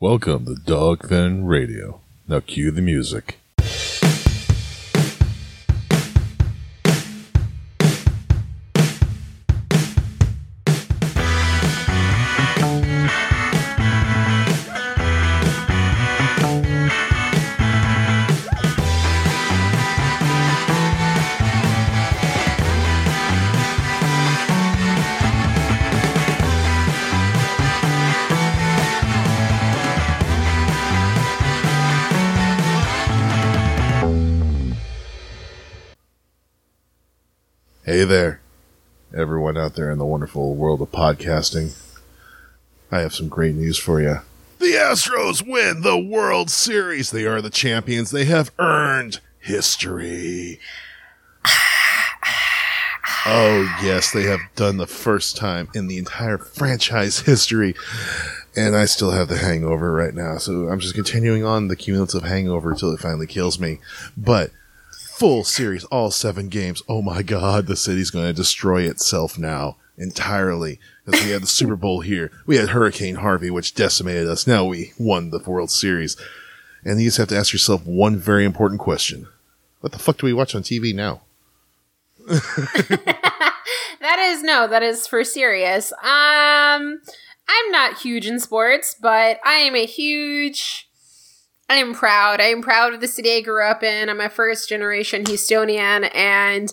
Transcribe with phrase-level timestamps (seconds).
[0.00, 2.00] Welcome to Dogfin Radio.
[2.28, 3.40] Now cue the music.
[39.78, 41.80] There in the wonderful world of podcasting.
[42.90, 44.18] I have some great news for you.
[44.58, 47.12] The Astros win the World Series.
[47.12, 48.10] They are the champions.
[48.10, 50.58] They have earned history.
[53.24, 57.74] Oh, yes, they have done the first time in the entire franchise history.
[58.56, 60.38] And I still have the hangover right now.
[60.38, 63.78] So I'm just continuing on the cumulative hangover until it finally kills me.
[64.16, 64.50] But
[65.18, 66.80] full series, all seven games.
[66.88, 70.78] Oh my God, the city's going to destroy itself now entirely.
[71.04, 72.30] Because we had the Super Bowl here.
[72.46, 74.46] We had Hurricane Harvey, which decimated us.
[74.46, 76.16] Now we won the World Series.
[76.84, 79.26] And you just have to ask yourself one very important question.
[79.80, 81.22] What the fuck do we watch on TV now?
[82.28, 85.92] that is no, that is for serious.
[85.92, 87.00] Um
[87.50, 90.87] I'm not huge in sports, but I am a huge
[91.68, 92.40] I am proud.
[92.40, 94.08] I am proud of the city I grew up in.
[94.08, 96.72] I'm a first generation Houstonian and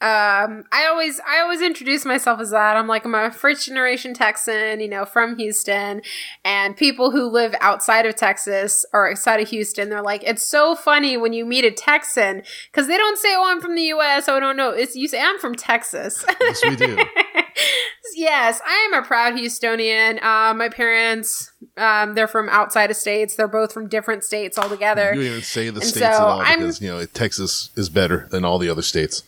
[0.00, 2.76] um, I always I always introduce myself as that.
[2.76, 6.02] I'm like I'm a first generation Texan, you know, from Houston,
[6.44, 10.76] and people who live outside of Texas or outside of Houston, they're like, it's so
[10.76, 14.28] funny when you meet a Texan because they don't say, "Oh, I'm from the U.S."
[14.28, 14.70] Oh, I don't know.
[14.70, 16.96] It's you say, "I'm from Texas." Yes, we do.
[18.18, 20.22] yes, I am a proud Houstonian.
[20.22, 23.36] Uh, my parents, um, they're from outside of states.
[23.36, 25.14] They're both from different states altogether.
[25.14, 27.88] You even say the And states so at all I'm- because, you know, Texas is
[27.88, 29.22] better than all the other states.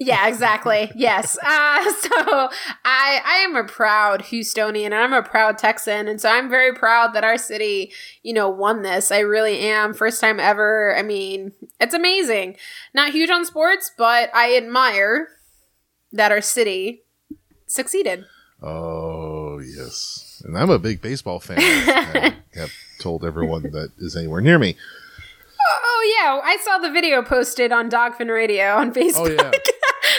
[0.00, 0.90] Yeah, exactly.
[0.96, 1.38] yes.
[1.38, 2.48] Uh, so
[2.84, 6.08] I I am a proud Houstonian and I'm a proud Texan.
[6.08, 7.92] And so I'm very proud that our city,
[8.24, 9.12] you know, won this.
[9.12, 9.94] I really am.
[9.94, 10.94] First time ever.
[10.96, 12.56] I mean, it's amazing.
[12.94, 15.28] Not huge on sports, but I admire
[16.12, 17.04] that our city
[17.76, 18.24] succeeded.
[18.62, 20.42] Oh, yes.
[20.44, 21.58] And I'm a big baseball fan.
[21.60, 24.76] I have told everyone that is anywhere near me.
[25.68, 29.14] Oh yeah, I saw the video posted on Dogfin Radio on Facebook.
[29.16, 29.50] Oh, yeah.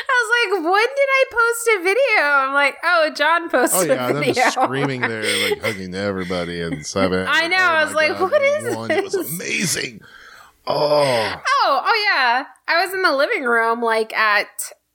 [0.09, 2.23] I was like, when did I post a video?
[2.23, 3.91] I'm like, oh, John posted.
[3.91, 4.05] Oh, yeah.
[4.05, 4.49] a And I'm video.
[4.49, 7.25] screaming there, like hugging everybody and seven.
[7.29, 8.97] I know, I was like, what is oh, this?
[8.97, 10.01] It was amazing.
[10.65, 12.45] Oh, Oh, oh yeah.
[12.67, 14.47] I was in the living room like at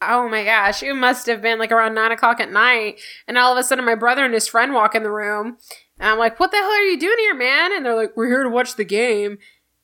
[0.09, 3.53] oh my gosh, it must have been like around nine o'clock at night, and all
[3.53, 5.59] of a sudden my brother and his friend walk in the room,
[5.99, 8.29] and I'm like, "What the hell are you doing here, man?" And they're like, "We're
[8.29, 9.39] here to watch the game."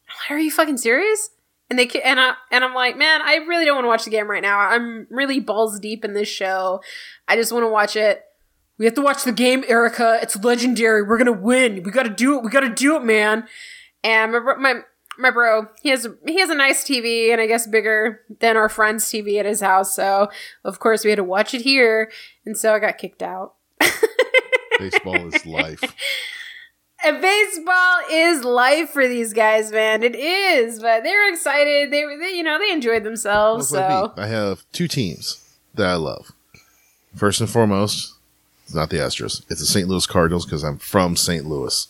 [0.09, 1.31] Like, "Are you fucking serious?"
[1.71, 4.11] And they and I and I'm like, "Man, I really don't want to watch the
[4.11, 4.59] game right now.
[4.59, 6.81] I'm really balls deep in this show.
[7.27, 8.25] I just want to watch it."
[8.79, 10.21] We have to watch the game, Erica.
[10.23, 11.03] It's legendary.
[11.03, 11.83] We're gonna win.
[11.83, 12.45] We gotta do it.
[12.45, 13.49] We gotta do it, man.
[14.05, 14.75] And my my
[15.19, 18.69] my bro, he has he has a nice TV, and I guess bigger than our
[18.69, 19.95] friend's TV at his house.
[19.95, 20.31] So
[20.65, 22.11] of course we had to watch it here,
[22.47, 23.55] and so I got kicked out.
[24.79, 25.83] baseball is life.
[27.05, 30.03] And baseball is life for these guys, man.
[30.03, 31.93] It is, but they were excited.
[31.93, 33.69] They were, they, you know, they enjoyed themselves.
[33.69, 34.13] So.
[34.17, 36.33] I have two teams that I love.
[37.15, 38.15] First and foremost,
[38.65, 39.43] it's not the Astros.
[39.49, 39.89] It's the St.
[39.89, 41.47] Louis Cardinals because I'm from St.
[41.47, 41.87] Louis.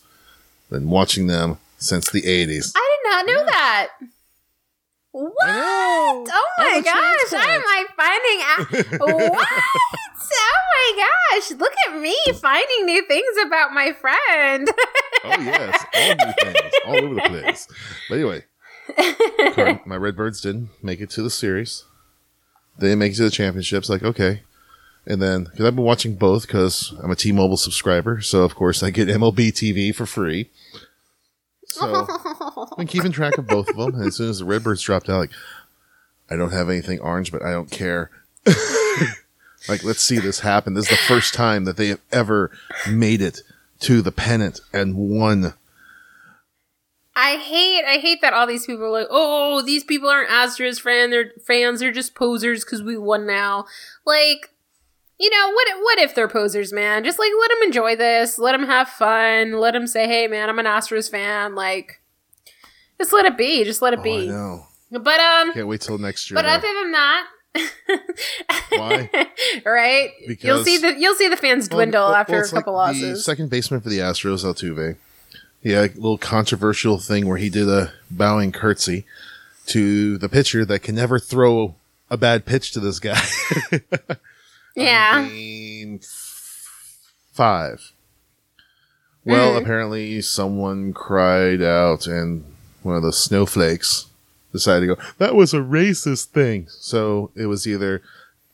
[0.71, 2.73] Been watching them since the 80s.
[2.77, 3.89] I not know that.
[5.13, 5.35] What?
[5.41, 7.29] Oh my gosh!
[7.29, 7.49] transplant.
[7.49, 9.01] I'm like finding out.
[9.33, 9.49] what?
[10.31, 11.51] Oh my gosh!
[11.53, 14.69] Look at me finding new things about my friend.
[15.25, 15.85] Oh, yes.
[15.95, 16.75] All new things.
[16.87, 17.67] All over the place.
[18.09, 18.45] But anyway,
[19.55, 21.85] Card- my Redbirds didn't make it to the series.
[22.79, 23.89] They didn't make it to the championships.
[23.89, 24.43] Like, okay.
[25.07, 28.21] And then, because I've been watching both because I'm a T Mobile subscriber.
[28.21, 30.51] So, of course, I get MLB TV for free.
[31.65, 32.07] So,
[32.79, 33.95] been keeping track of both of them.
[33.95, 35.31] And as soon as the Redbirds dropped out, like,
[36.31, 38.11] I don't have anything orange, but I don't care.
[39.69, 40.75] like, let's see this happen.
[40.75, 42.51] This is the first time that they have ever
[42.89, 43.43] made it
[43.81, 45.55] to the pennant and won.
[47.15, 50.81] I hate I hate that all these people are like, oh, these people aren't Astros
[50.81, 53.67] fan, they're fans, they're just posers because we won now.
[54.07, 54.55] Like,
[55.19, 57.03] you know, what what if they're posers, man?
[57.03, 60.49] Just like let them enjoy this, let them have fun, let them say, hey, man,
[60.49, 61.57] I'm an Astros fan.
[61.57, 61.98] Like,
[63.01, 64.29] just let it be, just let it Oh, I be.
[64.29, 64.67] know.
[64.91, 66.37] but um, Can't wait till next year.
[66.37, 66.49] but though.
[66.49, 67.27] other than that.
[68.71, 69.11] Why?
[69.65, 70.11] right?
[70.27, 72.73] Because you'll see the you'll see the fans dwindle Well, well, after a like couple
[72.75, 73.25] The losses.
[73.25, 74.97] second baseman for the Astros, Altuve,
[75.63, 79.05] Yeah, a little controversial thing where he did a bowing curtsy
[79.67, 81.75] to the pitcher that can never throw
[82.11, 83.21] a bad pitch to this guy.
[84.77, 85.27] Yeah.
[85.29, 85.99] Game
[87.33, 87.93] five.
[89.25, 89.63] Well, Mhm.
[89.63, 92.45] apparently someone cried out, and
[92.83, 94.07] one of the snowflakes
[94.53, 96.67] decided to go, that was a racist thing.
[96.71, 98.03] So it was either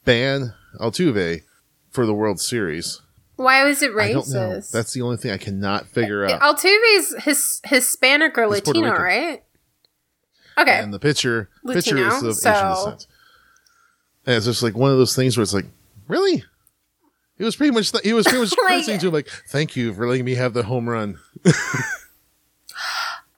[0.05, 1.43] ban Altuve
[1.91, 3.01] for the World Series.
[3.37, 4.51] Why was it I don't know.
[4.51, 4.71] racist?
[4.71, 6.59] That's the only thing I cannot figure uh, out.
[6.59, 9.43] Altuve's his Hispanic or He's Latino, right?
[10.57, 10.79] Okay.
[10.79, 13.07] And the pitcher, pitcher Latino, is of so- Asian descent.
[14.27, 15.67] And it's just like one of those things where it's like,
[16.09, 16.45] really?
[17.37, 19.93] He was pretty much he was pretty much Like- curtsing to him like, "Thank you
[19.93, 21.19] for letting me have the home run."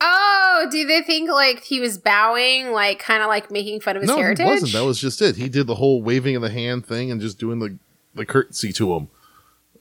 [0.00, 4.02] oh, do they think like he was bowing, like kind of like making fun of
[4.02, 4.44] his no, heritage?
[4.44, 4.72] he wasn't.
[4.72, 5.36] That was just it.
[5.36, 7.78] He did the whole waving of the hand thing and just doing the
[8.14, 9.08] the curtsy to him,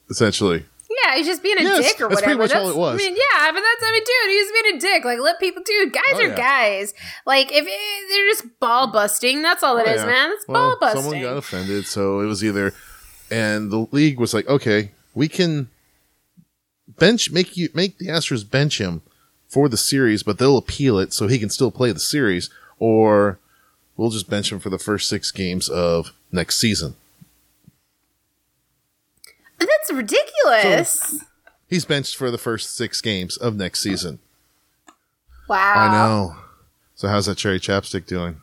[0.09, 0.65] essentially.
[1.03, 2.23] yeah, he's just being a Yes, dick or that's whatever.
[2.23, 2.95] pretty much all it was.
[2.95, 5.05] I mean, yeah, but that's I mean, dude, he was being a dick.
[5.05, 5.93] Like, let people, dude.
[5.93, 6.35] Guys Oh, are yeah.
[6.35, 6.93] guys.
[7.25, 10.05] Like, if it, they're just ball busting, that's all it Oh, is, yeah.
[10.05, 10.31] man.
[10.33, 11.01] It's Well, ball busting.
[11.03, 12.73] someone got offended, so it was either,
[13.31, 15.69] and the league was like, "Okay, we can
[16.99, 19.01] bench make you make the Astros bench him
[19.55, 23.39] for the series, but they'll appeal it so he can still play the series, or
[23.95, 26.95] we'll just bench him for the first six games of next season."
[29.57, 31.23] That's ridiculous.
[31.69, 34.19] He's benched for the first six games of next season.
[35.47, 35.73] wow.
[35.77, 36.35] I know.
[36.95, 38.41] So how's that cherry chapstick doing?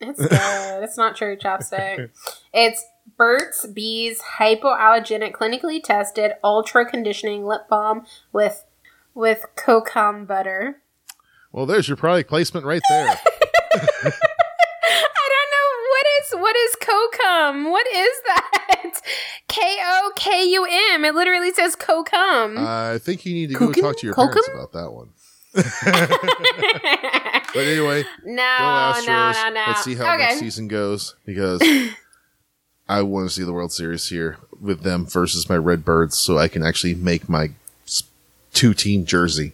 [0.00, 0.84] It's good.
[0.84, 2.10] it's not cherry chapstick.
[2.54, 2.84] It's
[3.16, 8.64] Burt's Bees hypoallergenic clinically tested ultra conditioning lip balm with
[9.18, 10.80] with kokum butter.
[11.50, 13.08] Well, there's your product placement right there.
[13.74, 14.12] I
[15.34, 17.70] don't know what is what is kokum.
[17.70, 19.00] What is that?
[19.48, 21.04] K O K U M.
[21.04, 22.58] It literally says kokum.
[22.58, 24.34] I think you need to go talk to your Kokum?
[24.34, 25.10] parents about that one.
[27.54, 29.06] But anyway, no, go Astros.
[29.06, 29.64] no, no, no.
[29.68, 30.26] Let's see how okay.
[30.26, 31.62] next season goes because
[32.86, 36.48] I want to see the World Series here with them versus my Redbirds, so I
[36.48, 37.52] can actually make my
[38.52, 39.52] two team jersey.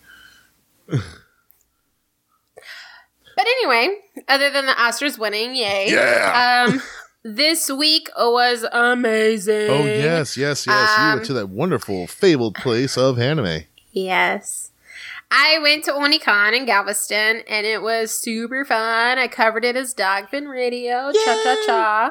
[3.36, 3.96] But anyway,
[4.28, 5.88] other than the Astros winning, yay.
[5.90, 6.66] Yeah.
[6.68, 6.80] Um,
[7.24, 9.70] this week was amazing.
[9.70, 10.68] oh yes, yes, yes!
[10.98, 13.64] you Um, went to that wonderful, fabled place of anime.
[13.92, 14.70] Yes.
[15.36, 19.18] I went to Onicon in Galveston and it was super fun.
[19.18, 21.10] I covered it as Dogfin Radio.
[21.12, 22.10] Cha cha cha.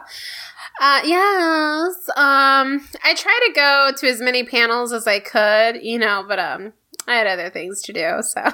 [0.81, 1.95] Uh, yes.
[2.17, 6.39] Um, I try to go to as many panels as I could, you know, but
[6.39, 6.73] um,
[7.07, 8.41] I had other things to do, so.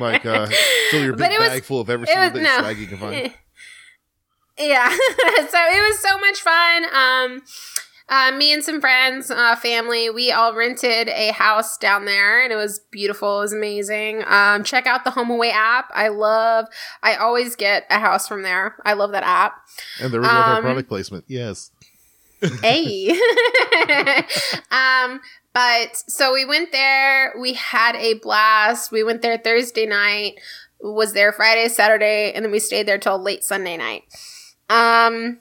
[0.00, 0.48] Like uh,
[0.90, 2.58] fill your big was- bag full of every single was- no.
[2.58, 3.14] swag you can find.
[4.58, 7.42] yeah so it was so much fun um
[8.08, 12.52] uh, me and some friends uh, family we all rented a house down there and
[12.52, 14.22] it was beautiful it was amazing.
[14.26, 15.90] Um, check out the HomeAway app.
[15.94, 16.66] I love
[17.02, 18.76] i always get a house from there.
[18.84, 19.54] I love that app.
[20.00, 21.24] And there with Um, product placement.
[21.28, 21.70] Yes.
[22.62, 23.08] hey.
[24.70, 25.20] Um
[25.54, 27.32] but so we went there.
[27.40, 28.90] We had a blast.
[28.92, 30.34] We went there thursday night
[30.80, 34.02] was there friday saturday and then we stayed there till late sunday night.
[34.68, 35.38] Um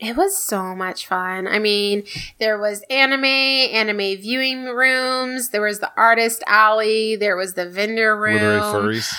[0.00, 1.46] it was so much fun.
[1.48, 2.04] I mean
[2.38, 5.50] there was anime anime viewing rooms.
[5.50, 7.16] There was the artist alley.
[7.16, 8.38] There was the vendor room.
[8.38, 9.12] any furries?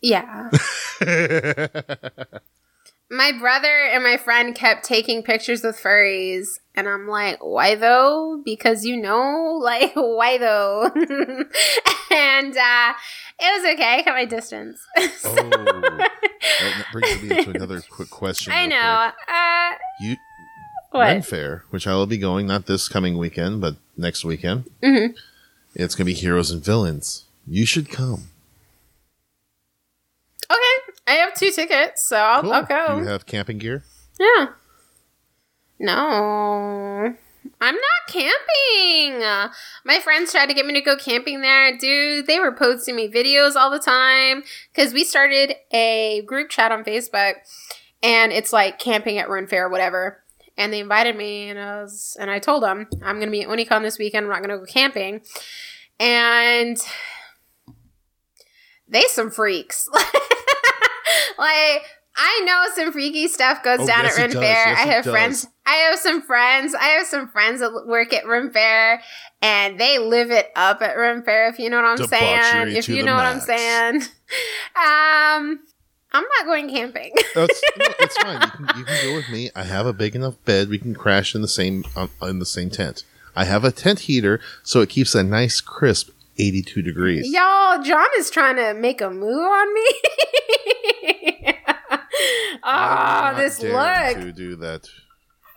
[0.00, 0.50] yeah.
[3.10, 8.40] My brother and my friend kept taking pictures with furries and i'm like why though?
[8.44, 10.90] Because you know like why though?
[12.10, 12.92] And uh
[13.40, 14.80] it was okay i kept my distance
[15.24, 15.34] oh,
[15.98, 18.52] that brings me to another quick question.
[18.52, 19.76] i know uh.
[20.00, 20.16] You
[20.90, 24.70] what Ren Fair, which I will be going not this coming weekend, but next weekend.
[24.82, 25.14] Mhm.
[25.74, 27.24] It's going to be Heroes and Villains.
[27.48, 28.28] You should come.
[30.48, 32.52] okay i have two tickets so i'll, Cool.
[32.52, 33.82] I'll go Do you have camping gear?
[34.20, 34.46] Yeah.
[35.80, 37.14] No.
[37.64, 39.20] I'm not camping.
[39.86, 41.76] My friends tried to get me to go camping there.
[41.78, 46.72] Dude, they were posting me videos all the time because we started a group chat
[46.72, 47.36] on Facebook
[48.02, 50.22] and it's like camping at Ren Fair or whatever.
[50.58, 53.48] And they invited me and I was and I told them I'm gonna be at
[53.48, 55.22] Onicon this weekend, I'm not gonna go camping.
[55.98, 56.76] And
[58.86, 59.88] they some freaks.
[61.38, 61.82] like
[62.16, 64.32] I know some freaky stuff goes Oh, down yes, at Ren.
[64.32, 64.42] Fair.
[64.68, 65.46] Yes, I have friends.
[65.66, 66.74] I have some friends.
[66.74, 69.02] I have some friends that work at Ren Fair,
[69.40, 71.48] and they live it up at Ren Fair.
[71.48, 72.76] If you know what I'm saying.
[72.76, 74.02] If you know what I'm saying.
[74.76, 75.60] Um,
[76.12, 77.12] I'm not going camping.
[77.34, 78.40] That's, no, it's fine.
[78.40, 79.50] You can, you can go with me.
[79.54, 80.68] I have a big enough bed.
[80.68, 83.04] We can crash in the same um, in the same tent.
[83.36, 87.32] I have a tent heater, so it keeps a nice crisp 82 degrees.
[87.32, 89.86] Y'all, John is trying to make a move on me.
[92.66, 94.16] Ah, oh, this look.
[94.16, 94.88] to do that.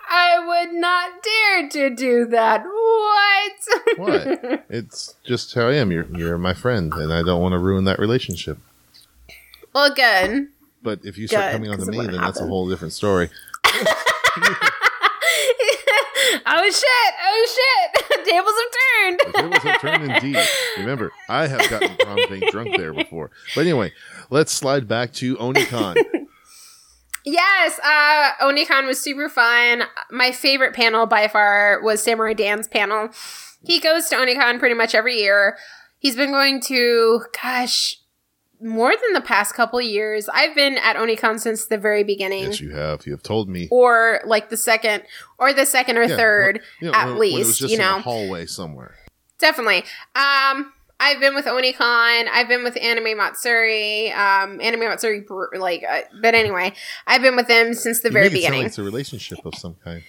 [0.09, 2.63] I would not dare to do that.
[2.63, 3.53] What?
[3.97, 4.65] What?
[4.69, 5.91] it's just how I am.
[5.91, 8.57] You're you're my friend, and I don't want to ruin that relationship.
[9.73, 10.47] well, good.
[10.81, 13.29] But if you start Good, coming on to me, then that's a whole different story.
[13.65, 13.71] oh
[16.63, 17.13] shit!
[17.23, 17.91] Oh shit!
[18.27, 19.19] Tables have turned.
[19.25, 20.37] The tables have turned indeed.
[20.77, 22.17] Remember, I have gotten prom
[22.51, 23.31] drunk there before.
[23.55, 23.93] But anyway,
[24.29, 25.95] let's slide back to Onicon.
[27.29, 29.83] Yes, uh, Onicon was super fun.
[30.09, 33.09] My favorite panel by far was Samurai Dan's panel.
[33.65, 35.57] He goes to Onicon pretty much every year.
[35.99, 37.97] He's been going to, gosh,
[38.61, 40.29] more than the past couple years.
[40.33, 42.45] I've been at Onicon since the very beginning.
[42.45, 43.05] yes, you have.
[43.05, 43.67] You have told me.
[43.71, 45.03] or like the second,
[45.37, 47.73] or the second or Yeah, third, You know, at when- when it was least, just
[47.73, 47.99] you in a know.
[47.99, 48.95] hallway somewhere.
[49.37, 49.83] Definitely.
[50.15, 52.27] Um, I've been with Onicon.
[52.31, 54.11] I've been with Anime Matsuri.
[54.11, 55.23] Um, Anime Matsuri,
[55.57, 56.73] like, uh, but anyway,
[57.05, 58.59] I've been with them since the You very make it sound beginning.
[58.61, 60.01] like it's a relationship of some kind.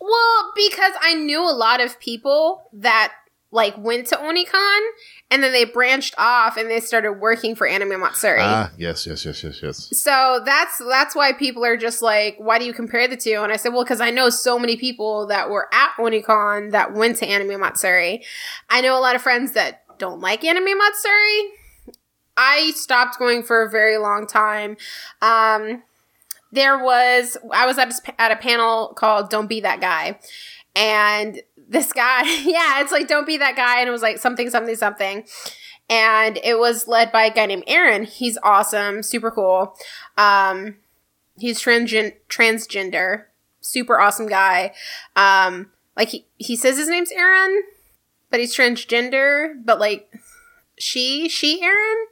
[0.00, 3.12] Well, because I knew a lot of people that
[3.50, 4.80] like went to Onicon
[5.30, 8.38] and then they branched off and they started working for Anime Matsuri.
[8.40, 9.98] Ah, yes, yes, yes, yes, yes.
[9.98, 13.40] so that's that's why people are just like, why do you compare the two?
[13.42, 16.94] And I said, well, because I know so many people that were at Onicon that
[16.94, 18.24] went to Anime Matsuri.
[18.70, 21.50] I know a lot of friends that don't like Anime Matsuri.
[22.36, 24.76] I stopped going for a very long time.
[25.22, 25.82] Um,
[26.52, 30.18] there was I was at a, at a panel called "Don't Be That Guy,"
[30.76, 34.50] and this guy, yeah, it's like "Don't Be That Guy," and it was like something,
[34.50, 35.24] something, something,
[35.88, 38.04] and it was led by a guy named Aaron.
[38.04, 39.76] He's awesome, super cool.
[40.16, 40.76] Um,
[41.38, 43.24] he's transgen- transgender,
[43.60, 44.72] super awesome guy.
[45.14, 47.62] Um, like he he says his name's Aaron,
[48.30, 50.10] but he's transgender, but like
[50.78, 52.06] she she Aaron.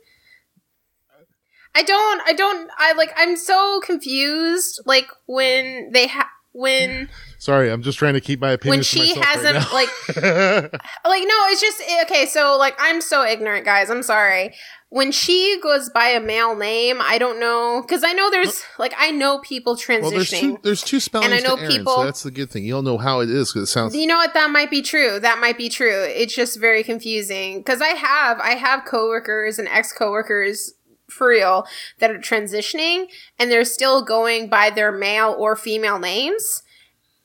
[1.75, 7.09] I don't I don't I like I'm so confused like when they ha- when
[7.45, 8.79] Sorry, I'm just trying to keep my opinion.
[8.79, 9.91] when she hasn't right like
[11.05, 14.55] like no it's just okay so like i'm so ignorant guys i'm sorry
[14.89, 18.95] when she goes by a male name i don't know because i know there's like
[18.97, 21.97] i know people well, there's two, transitioning there's two spellings And I know Aaron, people-
[21.97, 22.65] so that's the good thing.
[22.65, 23.95] You don't know how it is because it sounds.
[23.95, 27.59] you know what that might be true that might be true it's just very confusing
[27.59, 30.73] because i have i have coworkers and ex-coworkers
[31.11, 31.67] for real
[31.99, 33.07] that are transitioning
[33.39, 36.63] and they're still going by their male or female names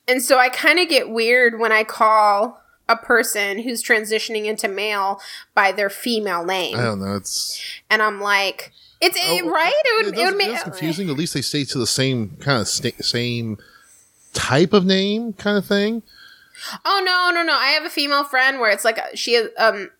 [0.09, 4.67] and so i kind of get weird when i call a person who's transitioning into
[4.67, 5.21] male
[5.53, 7.15] by their female name I don't know.
[7.15, 11.09] It's and i'm like it's it, Oh, right it would, it it would make confusing.
[11.09, 13.57] At least they stay to the same kind of same
[14.33, 16.03] type of name, kind of thing.
[16.83, 17.53] Oh no, no, no!
[17.53, 19.91] I have a female friend where it's like uh, she um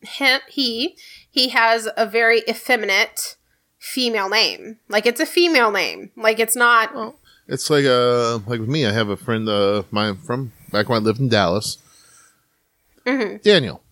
[0.00, 0.96] him, he
[1.30, 3.36] he has a very effeminate
[3.78, 4.78] female name.
[4.88, 6.10] Like it's a female name.
[6.16, 6.94] Like it's not.
[6.94, 8.86] Well, it's like uh like with me.
[8.86, 11.78] I have a friend uh mine from back when I lived in Dallas.
[13.06, 13.42] Mhm.
[13.42, 13.82] Daniel.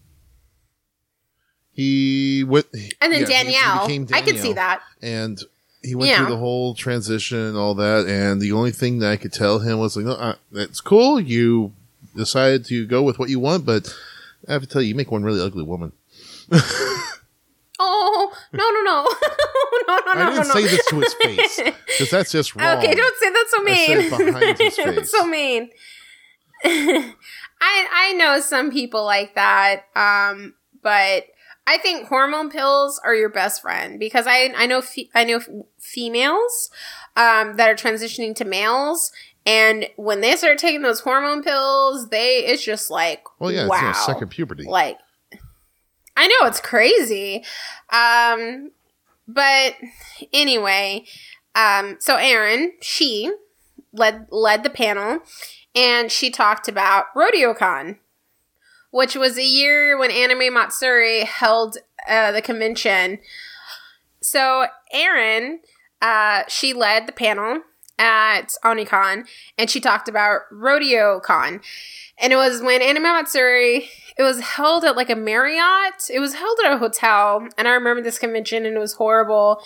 [1.73, 2.67] He went,
[3.01, 3.27] And then yeah,
[3.87, 4.81] he- he Danielle, I could see that.
[5.03, 5.41] and
[5.83, 6.19] he went Yeah.
[6.19, 8.07] through the whole transition and all that.
[8.07, 11.21] And the only thing that I could tell him was like, no, uh, "That's cool.
[11.21, 11.73] You
[12.17, 13.93] decided to go with what you want, but
[14.49, 15.93] I have to tell you, you make one really ugly woman."
[17.81, 19.03] Oh no, no, no,
[19.89, 20.29] no, no, no!
[20.29, 20.69] I didn't no, say no.
[20.69, 22.79] this to his face because that's just wrong.
[22.79, 24.11] Okay, don't say that so mean.
[24.31, 24.85] behind his face.
[24.95, 25.71] That's so mean.
[26.65, 27.13] I
[27.61, 31.25] I know some people like that, um, but
[31.67, 35.41] I think hormone pills are your best friend because I I know fe- I know
[35.81, 36.71] females
[37.17, 39.13] um, that are transitioning to males,
[39.47, 43.75] and when they start taking those hormone pills, they it's just like Well, yeah, wow,
[43.75, 44.65] it's you know, second puberty.
[44.65, 44.99] like
[46.17, 47.45] I know it's crazy.
[47.91, 48.71] Um
[49.27, 49.75] but
[50.33, 51.05] anyway,
[51.55, 53.33] um so Erin, she
[53.93, 55.21] led led the panel
[55.75, 57.99] and she talked about RodeoCon,
[58.91, 61.79] which was a year when Anime Matsuri held
[62.09, 63.19] uh, the convention.
[64.21, 65.61] So Erin,
[66.01, 67.63] uh, she led the panel
[67.99, 69.27] at Onicon
[69.59, 71.61] and she talked about RodeoCon.
[72.19, 76.09] And it was when Anime Matsuri, it was held at like a Marriott.
[76.11, 77.47] It was held at a hotel.
[77.59, 79.61] And I remember this convention and it was horrible.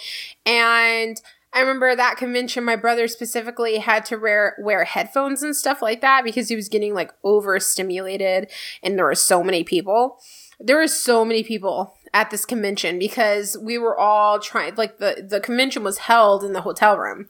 [0.47, 1.21] And
[1.53, 6.01] I remember that convention, my brother specifically had to wear, wear headphones and stuff like
[6.03, 8.51] that because he was getting like overstimulated
[8.83, 10.19] and there were so many people.
[10.61, 15.27] There were so many people at this convention because we were all trying, like the,
[15.29, 17.29] the convention was held in the hotel room,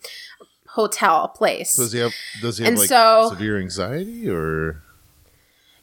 [0.69, 1.77] hotel place.
[1.77, 4.83] Does he have does he have And like so- severe anxiety or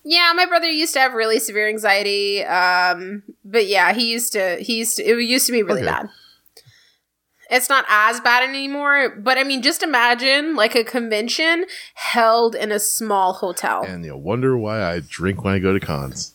[0.07, 2.43] Yeah, my brother used to have really severe anxiety.
[2.43, 4.57] Um, but yeah, he used to.
[4.61, 5.03] He used to.
[5.03, 5.89] It used to be really Okay.
[5.91, 6.09] bad.
[7.49, 12.71] It's not as bad anymore, but I mean, just imagine like a convention held in
[12.71, 13.83] a small hotel.
[13.83, 16.33] And you'll wonder why I drink when I go to cons.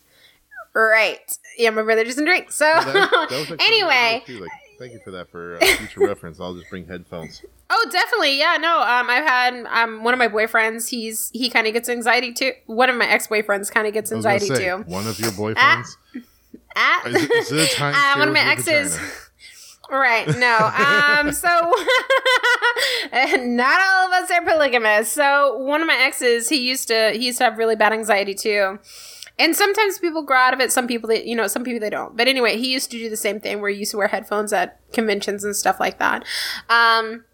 [0.75, 1.19] Right.
[1.59, 2.53] Yeah, my brother doesn't drink.
[2.53, 3.89] So, That- that anyway.
[3.91, 4.41] really good, too.
[4.41, 6.39] Like, thank you for that for uh, future reference.
[6.41, 7.43] I'll just bring headphones.
[7.73, 8.37] Oh, definitely.
[8.39, 8.81] Yeah, no.
[8.81, 10.89] Um, I've had um one of my boyfriends.
[10.89, 12.53] He's he kind of gets anxiety too.
[12.67, 14.85] One of my ex boyfriends kind of gets anxiety say, too.
[14.87, 15.97] One of your boyfriends.
[16.77, 17.07] Ah.
[17.07, 18.97] Is it- is it Uh, one of my exes.
[18.97, 19.13] vagina?
[19.91, 20.29] Right.
[20.39, 20.57] No.
[21.19, 21.33] Um.
[21.33, 21.49] So,
[23.39, 25.11] not all of us are polygamous.
[25.11, 28.35] So, one of my exes, he used to he used to have really bad anxiety
[28.35, 28.79] too.
[29.39, 30.71] And sometimes people grow out of it.
[30.71, 32.15] Some people, they, you know, some people they don't.
[32.17, 34.53] But anyway, he used to do the same thing where he used to wear headphones
[34.53, 36.25] at conventions and stuff like that.
[36.69, 37.25] Um,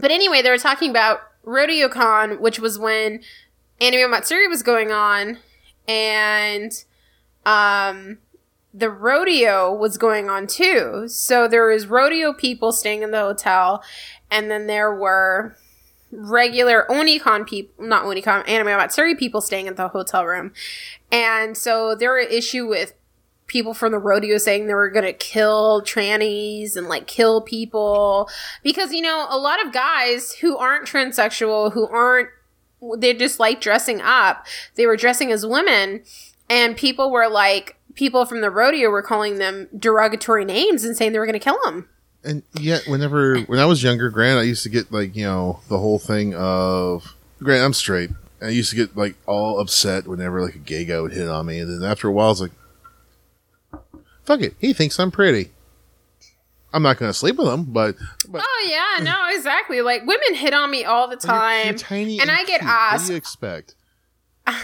[0.00, 3.20] but anyway, they were talking about RodeoCon, which was when
[3.80, 5.38] Anime Matsuri was going on,
[5.86, 6.72] and
[7.46, 8.18] um,
[8.74, 11.04] the rodeo was going on too.
[11.08, 13.82] So there was rodeo people staying in the hotel,
[14.30, 15.56] and then there were
[16.10, 20.52] regular Onicon people, not Onicon, Anime Matsuri people staying in the hotel room.
[21.12, 22.94] And so there were issue with
[23.48, 28.28] people from the rodeo saying they were going to kill trannies and like kill people
[28.62, 32.28] because you know a lot of guys who aren't transsexual who aren't
[32.98, 36.02] they just like dressing up they were dressing as women
[36.48, 41.12] and people were like people from the rodeo were calling them derogatory names and saying
[41.12, 41.88] they were going to kill them
[42.24, 45.60] And yet, whenever when I was younger, Grant, I used to get like you know
[45.68, 47.64] the whole thing of Grant.
[47.64, 48.10] I'm straight.
[48.40, 51.28] And I used to get like all upset whenever like a gay guy would hit
[51.28, 52.50] on me, and then after a while, I was like,
[54.28, 55.50] "Fuck it, he thinks I'm pretty."
[56.72, 57.96] I'm not gonna sleep with him, but,
[58.28, 61.74] but oh yeah no exactly like women hit on me all the you're- time you're
[61.78, 62.70] tiny and I get cute.
[62.70, 63.74] What do you expect?
[64.46, 64.60] I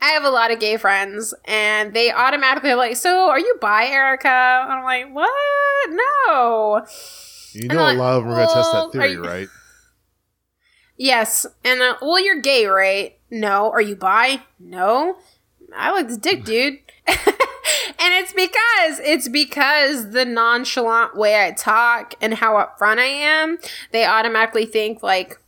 [0.00, 3.86] have a lot of gay friends, and they automatically are like, "So, are you bi,
[3.86, 5.90] Erica?" I'm like, "What?
[5.90, 6.86] No."
[7.52, 9.48] You know, like, a lot of them are gonna test that theory, you- right?
[10.96, 13.18] Yes, and uh, well, you're gay, right?
[13.30, 13.70] No.
[13.72, 14.42] Are you bi?
[14.60, 15.16] No.
[15.76, 16.78] I like this dick, dude.
[17.06, 17.16] And
[17.98, 23.58] it's because it's because the nonchalant way I talk and how upfront I am,
[23.92, 25.40] they automatically think like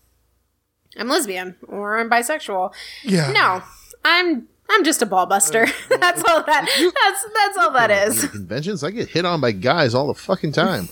[0.98, 2.72] I'm lesbian or I'm bisexual.
[3.02, 3.32] Yeah.
[3.32, 3.62] No,
[4.04, 5.66] I'm I'm just a ball buster.
[5.88, 6.66] that's all that.
[6.66, 8.26] That's that's all that is.
[8.28, 10.88] Conventions, I get hit on by guys all the fucking time.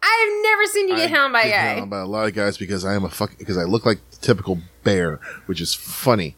[0.00, 2.06] I've never seen you get I hit on by a get hit on by a
[2.06, 5.20] lot of guys because I am a fuck because I look like the typical bear,
[5.46, 6.36] which is funny.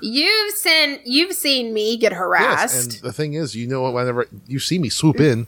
[0.00, 2.92] You've seen you've seen me get Yes, harassed.
[2.94, 5.46] and the thing is, you know, whenever you see me swoop in,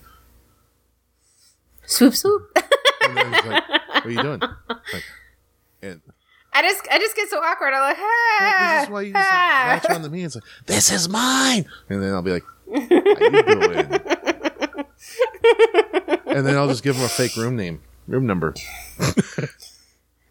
[1.87, 2.57] swoop swoop.
[3.03, 5.05] and like, "What are you doing?" Like,
[5.83, 6.01] and
[6.53, 7.75] I just I just get so awkward.
[7.75, 10.25] I'm like, ah, this is why you just like, latch onto me.
[10.25, 14.01] It's like, "This is mine," and then I'll be like, "How you doing?"
[16.27, 18.55] and then I'll just give them a fake room name, room number,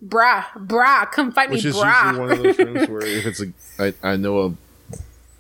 [0.05, 2.07] Brah, brah, come fight me, which is brah.
[2.11, 4.53] usually one of those rooms where if it's a, I, I know a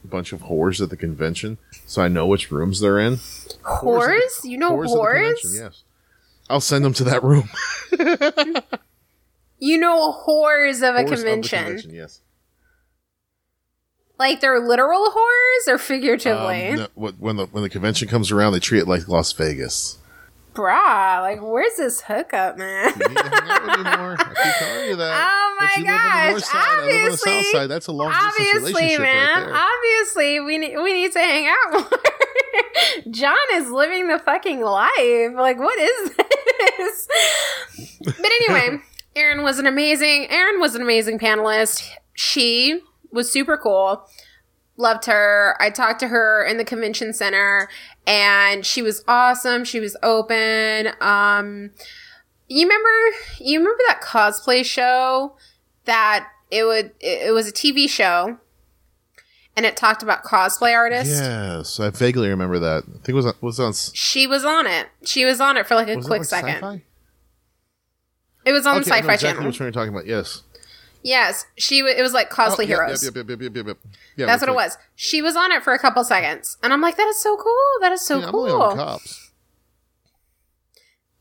[0.07, 3.15] bunch of whores at the convention, so I know which rooms they're in.
[3.63, 4.43] Whores?
[4.43, 5.41] You know Whores at the whores?
[5.41, 5.83] convention, yes.
[6.49, 7.49] I'll send them to that room.
[9.59, 11.91] You know whores of a Whores of the convention.
[11.93, 12.19] yes.
[14.19, 16.67] Like they're literal whores or figuratively?
[16.69, 19.31] Um, no, wh- when the when the convention comes around, they treat it like Las
[19.31, 19.97] Vegas.
[20.53, 22.93] Brah, like where's this hookup, man?
[22.95, 24.15] You to hang out with me more.
[24.19, 25.29] I keep telling you that.
[25.43, 27.67] Oh my you live on the gosh, side, I live on the obviously-.
[27.67, 29.27] That's a long distance Obviously, relationship man.
[29.27, 29.55] right there.
[29.55, 31.99] Obviously, we need we need to hang out more.
[33.11, 35.31] John is living the fucking life.
[35.35, 37.07] Like, what is this?
[38.05, 38.79] but anyway,
[39.15, 40.27] Aaron was an amazing.
[40.29, 41.87] Aaron was an amazing panelist.
[42.15, 44.05] She was super cool.
[44.75, 45.55] Loved her.
[45.59, 47.69] I talked to her in the convention center,
[48.07, 49.63] and she was awesome.
[49.65, 50.89] She was open.
[50.99, 51.69] Um,
[52.47, 52.89] you remember?
[53.39, 55.35] You remember that cosplay show
[55.85, 56.91] that it would?
[56.99, 58.39] It, was a TV show,
[59.55, 61.19] and it talked about cosplay artists.
[61.19, 62.83] Yes, I vaguely remember that.
[62.87, 64.87] I think it was on, was it on s- She was on it.
[65.05, 66.49] She was on it for like a was it quick second.
[66.55, 66.81] Sci-Fi?
[68.45, 69.45] It was on Okay, I know Sci-Fi exactly Channel.
[69.47, 70.07] Which one you're talking about?
[70.07, 70.41] Yes,
[71.03, 71.79] Yes, she.
[71.81, 73.03] W- it was like cosplay Oh, heroes.
[73.03, 73.77] Yep, yep, yep, yep, yep, yep.
[74.15, 74.77] Yeah, That's what it was.
[74.95, 77.53] She was on it for a couple seconds, and I'm like, that is so cool.
[77.81, 78.85] That is so yeah, I'm only on cool.
[78.85, 79.31] cops.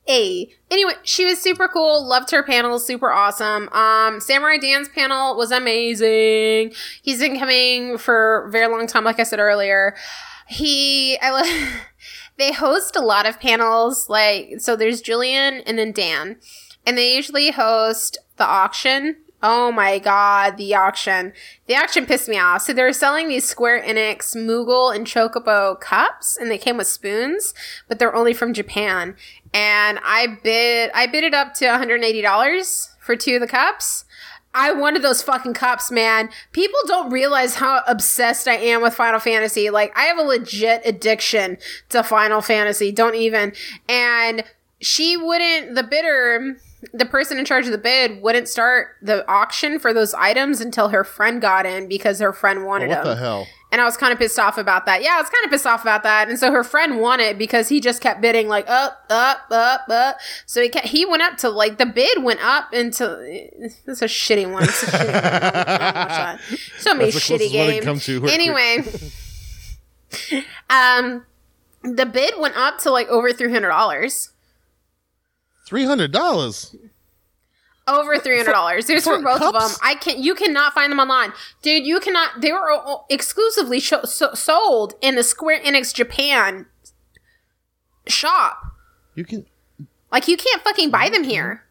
[0.08, 0.52] A.
[0.70, 2.04] Anyway, she was super cool.
[2.04, 2.78] Loved her panel.
[2.80, 3.68] Super awesome.
[3.70, 6.72] Um, Samurai Dan's panel was amazing.
[7.02, 9.94] He's been coming for a very long time, like I said earlier.
[10.48, 11.46] He, I love.
[12.38, 14.08] They host a lot of panels.
[14.08, 16.38] Like, so there's Julian and then Dan,
[16.86, 21.32] and they usually host the auction Oh my god, the auction.
[21.66, 22.62] The auction pissed me off.
[22.62, 26.86] So they were selling these Square Enix Moogle and Chocobo cups and they came with
[26.86, 27.52] spoons,
[27.88, 29.16] but they're only from Japan.
[29.52, 34.04] And I bid I bid it up to $180 for two of the cups.
[34.54, 36.28] I wanted those fucking cups, man.
[36.52, 39.70] People don't realize how obsessed I am with Final Fantasy.
[39.70, 42.92] Like I have a legit addiction to Final Fantasy.
[42.92, 43.54] Don't even.
[43.88, 44.44] And
[44.80, 46.58] she wouldn't the bidder
[46.92, 50.88] the person in charge of the bid wouldn't start the auction for those items until
[50.88, 53.06] her friend got in because her friend Oh, wanted what them.
[53.06, 53.46] the hell?
[53.70, 55.02] And I was kind of pissed off about that.
[55.02, 56.28] Yeah, I was kind of pissed off about that.
[56.28, 59.88] And so her friend won it because he just kept bidding like up, up, up,
[59.88, 60.18] up.
[60.44, 64.06] So he kept, he went up to like the bid went up into it's a
[64.06, 64.64] shitty one.
[64.64, 65.22] It's a shitty one.
[65.22, 66.40] Don't- don't watch that.
[66.78, 67.84] So many shitty closest one I can games.
[67.86, 68.20] come to.
[68.20, 68.84] We're- Anyway,
[70.70, 71.24] um,
[71.82, 74.31] the bid went up to like over three hundred dollars.
[75.66, 76.74] Three hundred dollars.
[77.88, 78.88] Over three hundred dollars.
[78.88, 79.70] Was for, for both of them.
[79.82, 81.84] I can You cannot find them online, dude.
[81.84, 82.40] You cannot.
[82.40, 86.66] They were exclusively so- sold in the Square Enix Japan
[88.06, 88.62] shop.
[89.14, 89.46] You can.
[90.10, 91.30] Like you can't fucking buy them mm-hmm.
[91.30, 91.64] here.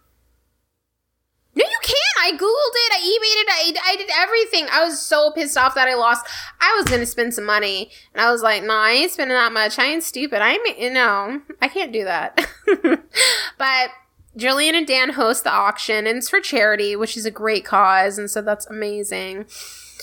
[1.54, 1.98] No, you can't.
[2.22, 2.94] I googled it.
[2.94, 3.78] I eBayed it.
[3.78, 4.68] I, I did everything.
[4.72, 6.26] I was so pissed off that I lost.
[6.62, 9.52] I was gonna spend some money, and I was like, "No, I ain't spending that
[9.52, 9.78] much.
[9.78, 10.42] I ain't stupid.
[10.42, 10.94] I ain't.
[10.94, 12.48] know, I can't do that."
[13.62, 13.92] but
[14.36, 18.18] Julian and Dan host the auction, and it's for charity, which is a great cause,
[18.18, 19.46] and so that's amazing.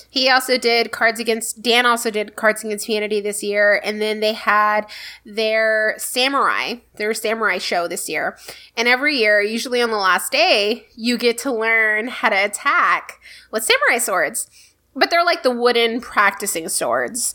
[0.09, 4.21] He also did Cards Against Dan also did Cards Against Humanity this year, and then
[4.21, 4.83] they had
[5.27, 8.39] their samurai, their samurai show this year.
[8.77, 13.15] And every year, usually on the last day, you get to learn how to attack
[13.51, 14.49] with samurai swords.
[14.95, 17.35] But they're like the wooden practicing swords.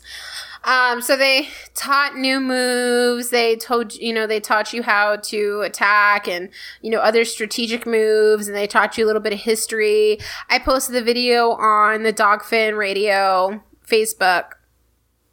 [0.64, 3.30] Um, so they taught new moves.
[3.30, 6.48] They told you know they taught you how to attack and
[6.80, 10.18] you know other strategic moves, and they taught you a little bit of history.
[10.48, 14.52] I posted the video on the Dogfin Radio Facebook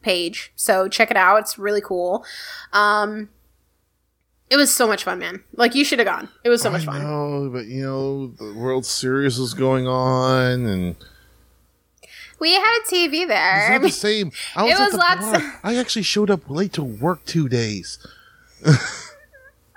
[0.02, 1.40] page, so check it out.
[1.40, 2.26] It's really cool.
[2.74, 3.30] Um,
[4.50, 5.44] it was so much fun, man.
[5.54, 6.28] Like you should have gone.
[6.44, 7.02] It was so much fun.
[7.02, 10.98] know, but you know, the World Series was going on, and
[12.42, 13.60] We had a TV there.
[13.62, 14.32] it's not the same.
[14.56, 15.36] I was, It was lots bar.
[15.38, 17.98] of- I actually showed up late to work two days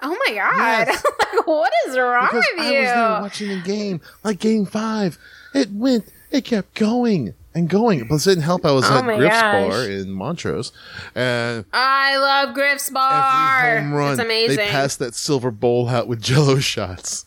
[0.06, 0.86] oh my god!
[0.88, 1.04] Yes.
[1.34, 2.76] like, what is wrong because with you?
[2.76, 5.18] I was there watching the game, like Game Five.
[5.54, 6.06] It went.
[6.30, 8.06] It kept going and going.
[8.08, 8.64] Plus, it didn't help.
[8.66, 9.70] I was Oh at Griff's gosh.
[9.70, 10.72] Bar in Montrose,
[11.14, 13.64] and I love Griff's Bar.
[13.66, 14.56] every home run, It's amazing.
[14.56, 17.24] they passed that silver bowl out with Jello shots.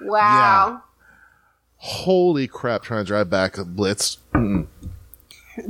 [0.00, 0.82] wow.
[1.84, 2.82] Holy crap!
[2.82, 4.18] Trying to drive back a blitz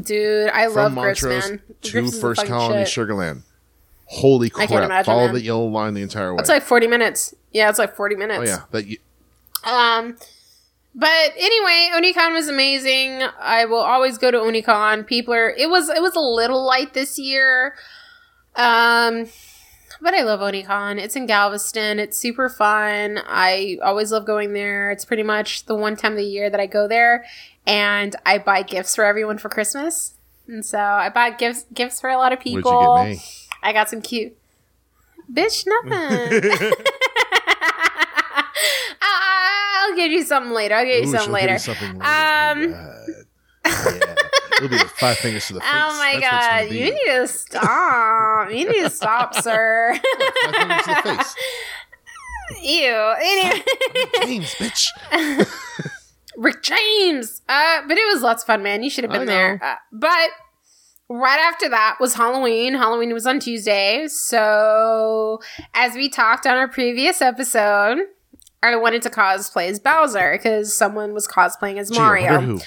[0.03, 1.63] Dude, I love from Griff's, Montrose man.
[1.81, 3.09] to the First Colony shit.
[3.09, 3.43] Sugarland.
[4.05, 4.69] Holy I crap!
[4.69, 5.35] can't imagine, Follow man.
[5.35, 6.41] the yellow line the entire way.
[6.41, 7.35] It's like 40 minutes.
[7.51, 8.41] Yeah, it's like 40 minutes.
[8.41, 8.99] oh yeah, that you,
[9.65, 10.17] Um,
[10.95, 13.23] but anyway, Onicon was amazing.
[13.41, 15.07] I will always go to Onicon.
[15.07, 15.51] People are.
[15.51, 15.89] It was.
[15.89, 17.75] It was a little light this year.
[18.55, 19.27] Um,
[20.01, 20.99] but I love Onicon.
[20.99, 21.99] It's in Galveston.
[21.99, 23.21] It's super fun.
[23.27, 24.91] I always love going there.
[24.91, 27.25] It's pretty much the one time of the year that I go there,
[27.67, 30.15] and I buy gifts for everyone for Christmas.
[30.49, 32.73] And so I bought gifts gifts for a lot of people.
[32.73, 33.23] you get me?
[33.63, 34.37] I got some cute.
[35.33, 36.73] Bitch, nothing.
[39.03, 40.75] I'll give you something later.
[40.75, 41.59] I'll give you Ooh, something later.
[41.59, 42.05] something later.
[42.05, 42.75] Um,
[43.65, 44.15] Oh, yeah.
[44.65, 45.69] It'll be the five fingers to the face.
[45.73, 48.51] Oh my That's god, you need to stop.
[48.51, 49.99] you need to stop, sir.
[50.45, 51.35] five fingers to the face.
[52.63, 53.15] Ew.
[53.21, 53.63] Anyway,
[54.25, 54.89] James, bitch.
[56.37, 57.43] Rick James.
[57.49, 58.83] Uh, but it was lots of fun, man.
[58.83, 59.59] You should have been there.
[59.63, 60.31] Uh, but
[61.09, 62.75] right after that was Halloween.
[62.75, 64.07] Halloween was on Tuesday.
[64.09, 65.41] So
[65.75, 67.99] as we talked on our previous episode,
[68.63, 72.59] I wanted to cosplay as Bowser because someone was cosplaying as Mario.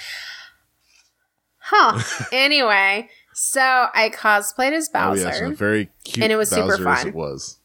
[1.67, 1.99] Huh.
[2.31, 3.61] anyway, so
[3.93, 5.21] I cosplayed as Oh, Bowser.
[5.23, 7.07] yes, a very cute And it was super Bowser as fun.
[7.07, 7.59] it was.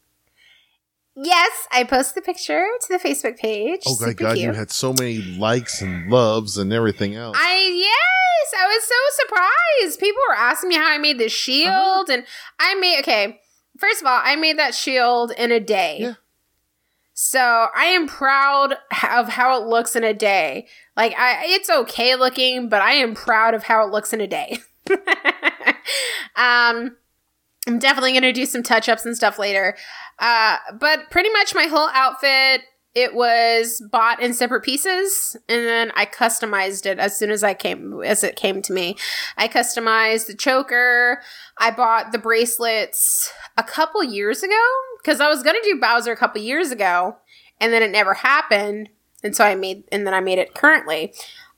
[1.16, 3.80] Yes, I posted the picture to the Facebook page.
[3.86, 4.46] Oh my god, cute.
[4.46, 7.36] you had so many likes and loves and everything else.
[7.38, 10.00] I yes, I was so surprised.
[10.00, 12.04] People were asking me how I made the shield, Uh-huh.
[12.12, 12.24] and
[12.58, 13.40] I made okay.
[13.78, 15.98] First of all, I made that shield in a day.
[16.00, 16.14] Yeah.
[17.22, 18.78] So I am proud
[19.12, 20.66] of how it looks in a day.
[20.96, 24.26] Like I, it's okay looking, but I am proud of how it looks in a
[24.26, 24.58] day.
[26.34, 26.96] um,
[27.68, 29.76] I'm definitely gonna do some touch ups and stuff later.
[30.18, 32.62] Uh, but pretty much my whole outfit
[32.94, 37.54] it was bought in separate pieces and then I customized it as soon as I
[37.54, 38.96] came as it came to me.
[39.36, 41.20] I customized the choker.
[41.58, 44.60] I bought the bracelets a couple years ago
[45.02, 47.16] because I was gonna do Bowser a couple years ago
[47.60, 48.88] and then it never happened.
[49.22, 51.12] and so I made and then I made it currently.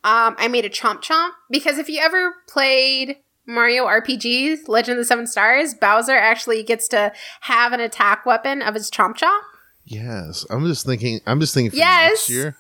[0.05, 5.03] Um, I made a chomp chomp because if you ever played Mario RPG Legend of
[5.03, 9.43] the Seven Stars, Bowser actually gets to have an attack weapon of his chomp chomp.
[9.85, 11.21] Yes, I'm just thinking.
[11.27, 12.11] I'm just thinking for Yes.
[12.11, 12.57] next year.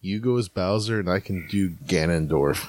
[0.00, 2.68] You go as Bowser, and I can do Ganondorf.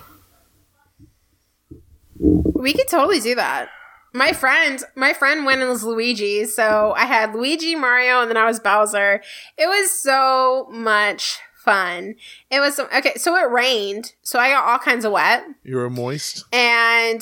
[2.19, 3.69] We could totally do that.
[4.13, 8.45] My friend, my friend went as Luigi, so I had Luigi, Mario, and then I
[8.45, 9.21] was Bowser.
[9.57, 12.15] It was so much fun.
[12.49, 13.13] It was okay.
[13.17, 16.45] So it rained, so I got all kinds of wet, You were moist.
[16.51, 17.21] and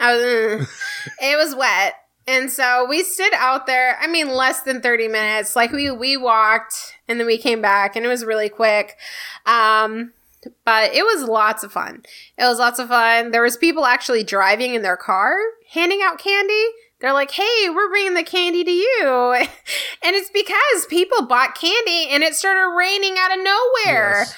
[0.00, 0.68] I was, mm,
[1.22, 1.94] it was wet,
[2.32, 3.98] and so we stood out there.
[4.00, 5.54] I mean, less than thirty minutes.
[5.54, 8.96] Like we we walked, and then we came back, and it was really quick.
[9.44, 10.12] Um,
[10.64, 12.02] but it was lots of fun.
[12.38, 13.30] It was lots of fun.
[13.30, 15.34] There was people actually driving in their car
[15.72, 16.64] handing out candy.
[17.00, 22.08] They're like, "Hey, we're bringing the candy to you," and it's because people bought candy
[22.10, 24.20] and it started raining out of nowhere.
[24.20, 24.34] Yes.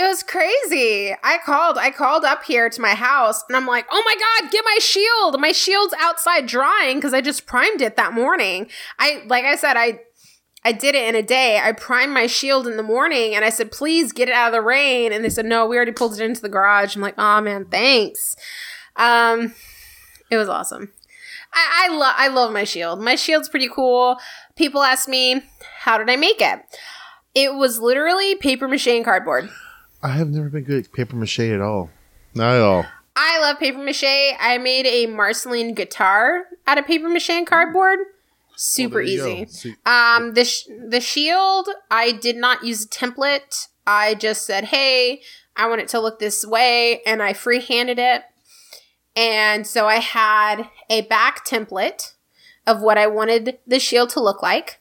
[0.00, 1.14] It was crazy.
[1.22, 1.76] I called.
[1.76, 4.78] I called up here to my house, and I'm like, "Oh my god, get my
[4.80, 5.38] shield!
[5.38, 9.76] My shield's outside drying because I just primed it that morning." I like I said,
[9.76, 10.00] I
[10.64, 11.60] I did it in a day.
[11.62, 14.52] I primed my shield in the morning, and I said, "Please get it out of
[14.54, 17.18] the rain." And they said, "No, we already pulled it into the garage." I'm like,
[17.18, 18.36] "Oh man, thanks."
[18.96, 19.54] Um,
[20.30, 20.94] it was awesome.
[21.52, 23.02] I I, lo- I love my shield.
[23.02, 24.16] My shield's pretty cool.
[24.56, 25.42] People ask me,
[25.80, 26.60] "How did I make it?"
[27.34, 29.50] It was literally paper mache and cardboard.
[30.02, 31.90] I have never been good at paper mache at all.
[32.34, 32.86] Not at all.
[33.16, 34.04] I love paper mache.
[34.40, 37.98] I made a Marceline guitar out of paper mache and cardboard.
[38.56, 39.46] Super easy.
[39.46, 43.68] See, Um, the sh- the shield, I did not use a template.
[43.86, 45.22] I just said, "Hey,
[45.56, 48.22] I want it to look this way," and I freehanded it.
[49.16, 52.12] And so I had a back template
[52.66, 54.78] of what I wanted the shield to look like.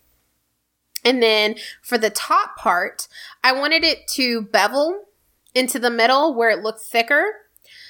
[1.03, 3.08] And then for the top part,
[3.43, 5.05] I wanted it to bevel
[5.53, 7.23] into the middle where it looked thicker.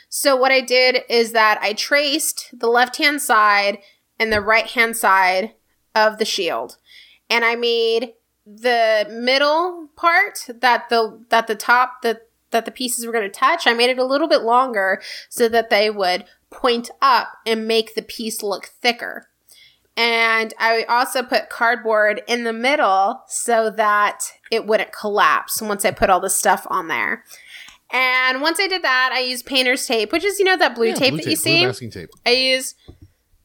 [0.10, 3.80] So what I did is that I traced the left-hand side
[4.19, 5.54] and the right-hand side
[5.95, 6.78] of the shield.
[7.30, 8.13] And I made
[8.45, 13.30] the middle part that the that the top that that the pieces were going to
[13.30, 17.67] touch, I made it a little bit longer so that they would point up and
[17.67, 19.28] make the piece look thicker.
[19.95, 25.91] And I also put cardboard in the middle so that it wouldn't collapse once I
[25.91, 27.26] put all the stuff on there.
[27.91, 30.88] And once I did that, I used painter's tape, which is, you know, that blue
[30.88, 31.65] yeah, tape blue that you blue see.
[31.65, 32.10] masking tape.
[32.25, 32.75] I use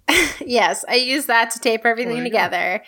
[0.41, 2.25] yes, I use that to tape everything you go.
[2.25, 2.83] together.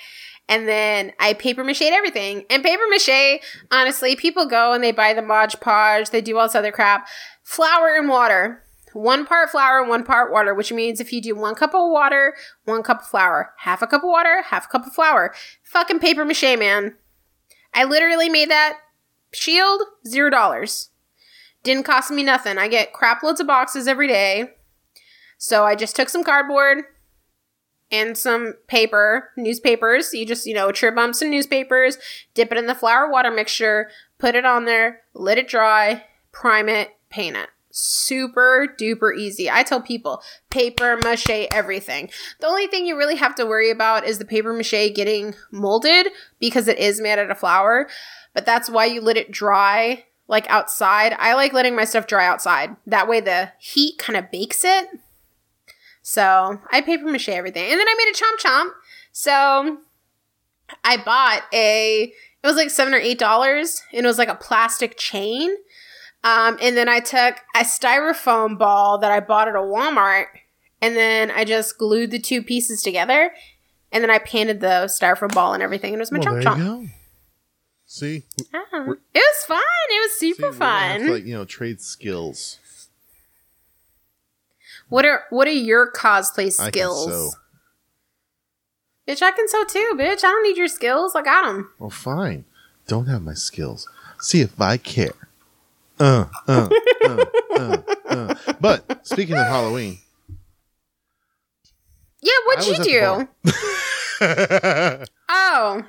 [0.49, 2.45] And then I paper mache everything.
[2.51, 3.41] And paper mache,
[3.71, 7.09] honestly, people go and they buy the Mod Podge, they do all this other crap.
[7.43, 8.63] Flour and water.
[8.93, 12.35] One part flour, one part water, which means if you do one cup of water,
[12.65, 15.35] one cup of flour, half a cup of water, half a cup of flour.
[15.63, 16.95] Fucking paper mache, man.
[17.75, 18.79] I literally made that
[19.33, 20.91] shield zero dollars.
[21.67, 22.59] Didn't cost me nothing.
[22.59, 24.53] I get crap loads of boxes every day.
[25.37, 26.85] So I just took some cardboard
[27.91, 30.15] and some paper, newspapers.
[30.15, 31.99] You just, you know, trip bumps and newspapers,
[32.35, 36.69] dip it in the flour water mixture, put it on there, let it dry, prime
[36.69, 37.49] it, paint it.
[37.73, 39.51] Super duper easy.
[39.51, 42.11] I tell people paper mache everything.
[42.39, 46.13] The only thing you really have to worry about is the paper mache getting molded
[46.39, 47.89] because it is made out of flour.
[48.35, 51.15] But that's why you let it dry like outside.
[51.19, 52.77] I like letting my stuff dry outside.
[52.87, 54.89] That way the heat kind of bakes it.
[56.03, 57.71] So I paper mache everything.
[57.71, 58.71] And then I made a chomp chomp.
[59.13, 59.79] So
[60.85, 64.35] I bought a, it was like seven or eight dollars, and it was like a
[64.35, 65.51] plastic chain.
[66.23, 70.27] Um, and then I took a styrofoam ball that I bought at a Walmart,
[70.83, 73.33] and then I just glued the two pieces together,
[73.93, 76.43] and then I painted the styrofoam ball and everything, and it was my Well, chomp
[76.43, 76.91] chomp.
[77.97, 79.59] See, Ah, it was fun.
[79.89, 81.01] It was super have fun.
[81.01, 82.59] to, like you know, trade skills.
[84.91, 87.05] what are what are your cosplay I can skills?
[87.07, 87.31] sew.
[89.09, 90.19] Bitch, I can sew too, bitch.
[90.25, 91.15] I don't need your skills.
[91.15, 91.71] I got them.
[91.79, 92.45] Well, fine.
[92.87, 93.89] Don't have my skills.
[94.21, 95.15] See if I care.
[95.99, 96.69] Uh, uh,
[97.03, 97.25] uh,
[97.57, 97.77] uh,
[98.11, 98.35] uh.
[98.61, 100.01] But speaking of Halloween,
[102.21, 103.29] Yeah, what'd I you
[104.21, 105.07] do?
[105.29, 105.83] Oh,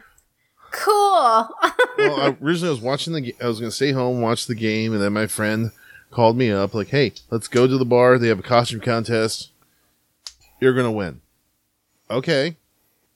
[0.77, 1.49] cool.
[1.97, 3.35] well, I, originally I was watching the.
[3.41, 5.71] I was going to stay home, watch the game, and then my friend
[6.11, 8.17] called me up, like, "Hey, let's go to the bar.
[8.17, 9.49] They have a costume contest.
[10.59, 11.21] You're going to win."
[12.09, 12.55] Okay.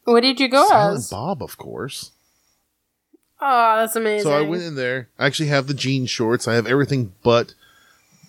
[0.04, 1.10] what did you go Silent as?
[1.10, 2.12] Bob, of course.
[3.40, 4.24] Oh, that's amazing.
[4.24, 5.08] So I went in there.
[5.18, 6.48] I actually have the jean shorts.
[6.48, 7.54] I have everything but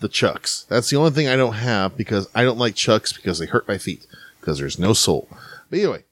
[0.00, 0.64] the chucks.
[0.68, 3.68] That's the only thing I don't have because I don't like chucks because they hurt
[3.68, 4.06] my feet
[4.40, 5.28] because there's no sole.
[5.68, 6.04] But anyway,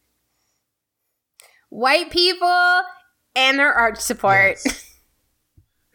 [1.71, 2.83] White people
[3.35, 4.59] and their art support.
[4.65, 4.90] Yes.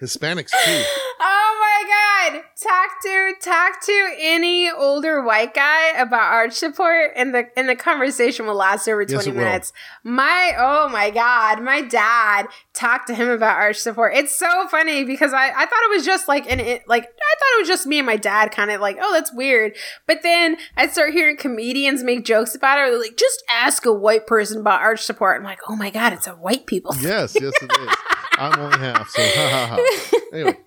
[0.01, 0.83] Hispanics too.
[1.27, 2.43] Oh my god!
[2.61, 7.75] Talk to talk to any older white guy about arch support, and the and the
[7.75, 9.45] conversation will last over Yes, twenty will.
[9.45, 9.71] minutes.
[10.03, 11.61] My oh my god!
[11.63, 14.13] My dad talked to him about arch support.
[14.15, 17.05] It's so funny because I I thought it was just like an it, like I
[17.07, 20.21] thought it was just me and my dad kind of like oh that's weird, but
[20.21, 22.91] then I start hearing comedians make jokes about it.
[22.91, 25.37] They're like just ask a white person about arch support.
[25.37, 26.91] I'm like oh my god, it's a white people.
[26.91, 27.03] thing.
[27.05, 27.95] Yes, yes, it is.
[28.37, 30.19] I'm only half, so ha ha ha.
[30.33, 30.57] Anyway,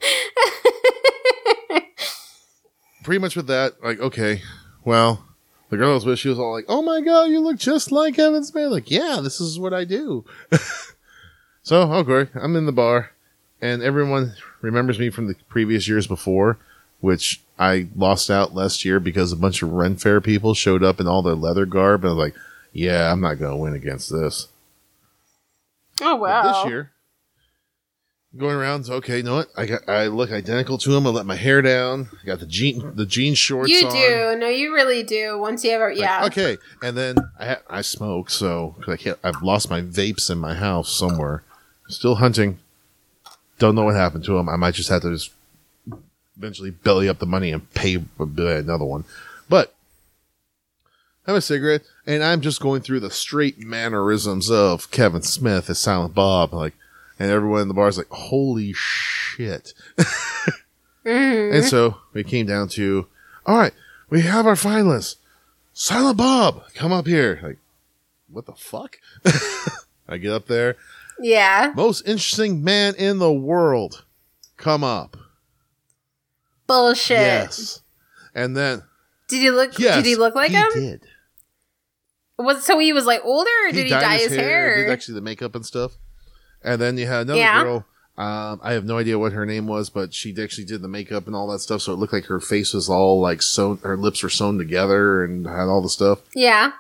[3.05, 4.43] pretty much with that, like, okay,
[4.85, 5.25] well,
[5.71, 7.93] the girl I was with, she was all like, "Oh my god, you look just
[7.93, 10.25] like Kevin Smith." Like, yeah, this is what I do.
[11.63, 13.11] so, okay, I'm in the bar,
[13.61, 16.59] and everyone remembers me from the previous years before,
[17.01, 21.01] which I lost out last year because a bunch of Ren Fair people showed up
[21.01, 22.35] in all their leather garb, and I was like,
[22.73, 24.49] "Yeah, I'm not gonna win against this."
[26.01, 26.63] Oh But wow!
[26.63, 26.93] this year,
[28.37, 29.49] going around, so, okay, you know what?
[29.57, 31.07] I got, I look identical to him.
[31.07, 32.09] I let my hair down.
[32.23, 33.71] I got the jean, the jean shorts.
[33.71, 33.93] You on.
[33.93, 34.37] do.
[34.39, 35.39] No, you really do.
[35.39, 36.25] Once you ever, Like, yeah.
[36.27, 39.19] okay, and then I ha- I smoke, so 'cause I can't.
[39.25, 41.43] I've lost my vapes in my house somewhere.
[41.89, 42.59] Still hunting.
[43.59, 44.49] Don't know what happened to them.
[44.49, 45.31] I might just have to just
[46.37, 49.05] eventually belly up the money and pay uh, another one.
[49.49, 49.75] But
[51.27, 55.69] I have a cigarette, and I'm just going through the straight mannerisms of Kevin Smith
[55.69, 56.75] as Silent Bob, like,
[57.19, 59.75] and everyone in the bar is like, "Holy shit!"
[61.07, 61.55] Mhm.
[61.55, 63.07] And so we came down to,
[63.47, 63.73] all right,
[64.11, 65.17] we have our finalists.
[65.73, 67.39] Silent Bob, come up here.
[67.43, 67.59] Like,
[68.31, 68.99] what the fuck?
[70.09, 70.77] I get up there.
[71.19, 71.73] Yeah.
[71.75, 74.05] Most interesting man in the world.
[74.59, 75.17] Come up.
[76.67, 77.17] Bullshit.
[77.17, 77.81] Yes.
[78.35, 78.83] And then,
[79.29, 79.79] Did he look?
[79.79, 79.97] yes.
[79.97, 80.69] did he look like him?
[80.75, 81.03] did.
[82.37, 84.85] Was so he was like older, or did he, dye his hair?
[84.85, 85.93] Did actually the makeup and stuff.
[86.63, 87.63] And then you had another Yeah.
[87.63, 87.87] girl.
[88.17, 91.27] Um, I have no idea what her name was, but she actually did the makeup
[91.29, 91.83] and all that stuff.
[91.83, 95.23] So it looked like her face was all like sewn, her lips were sewn together
[95.23, 96.21] and had all the stuff.
[96.35, 96.73] yeah.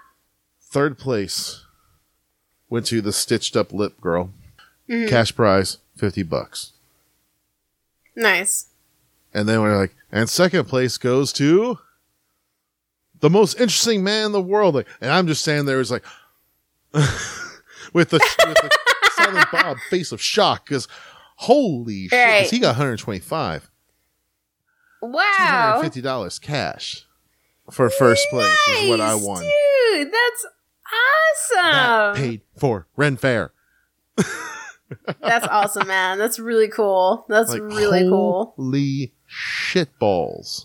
[0.70, 1.64] Third place
[2.68, 4.30] went to the stitched up lip girl.
[4.88, 5.08] Mhm.
[5.08, 6.72] Cash prize, 50 bucks.
[8.14, 8.66] Nice.
[9.32, 11.78] And then we're like, and second place goes to
[13.20, 14.74] the most interesting man in the world.
[14.74, 16.04] Like, and I'm just standing there, it's like,
[17.92, 18.70] with the, with the
[19.52, 20.88] Bob face of shock because
[21.36, 22.50] holy shit, Right.
[22.50, 23.70] he got 125.
[25.02, 25.80] Wow.
[25.82, 27.06] $250 cash
[27.70, 29.42] for first place is what I Nice, won.
[29.42, 30.46] Dude, that's
[31.54, 32.22] That awesome.
[32.22, 33.52] paid for Ren Fair.
[35.20, 36.16] That's awesome, man.
[36.16, 37.26] That's really cool.
[37.28, 38.54] That's Like, really cool.
[38.56, 40.64] Holy shitballs.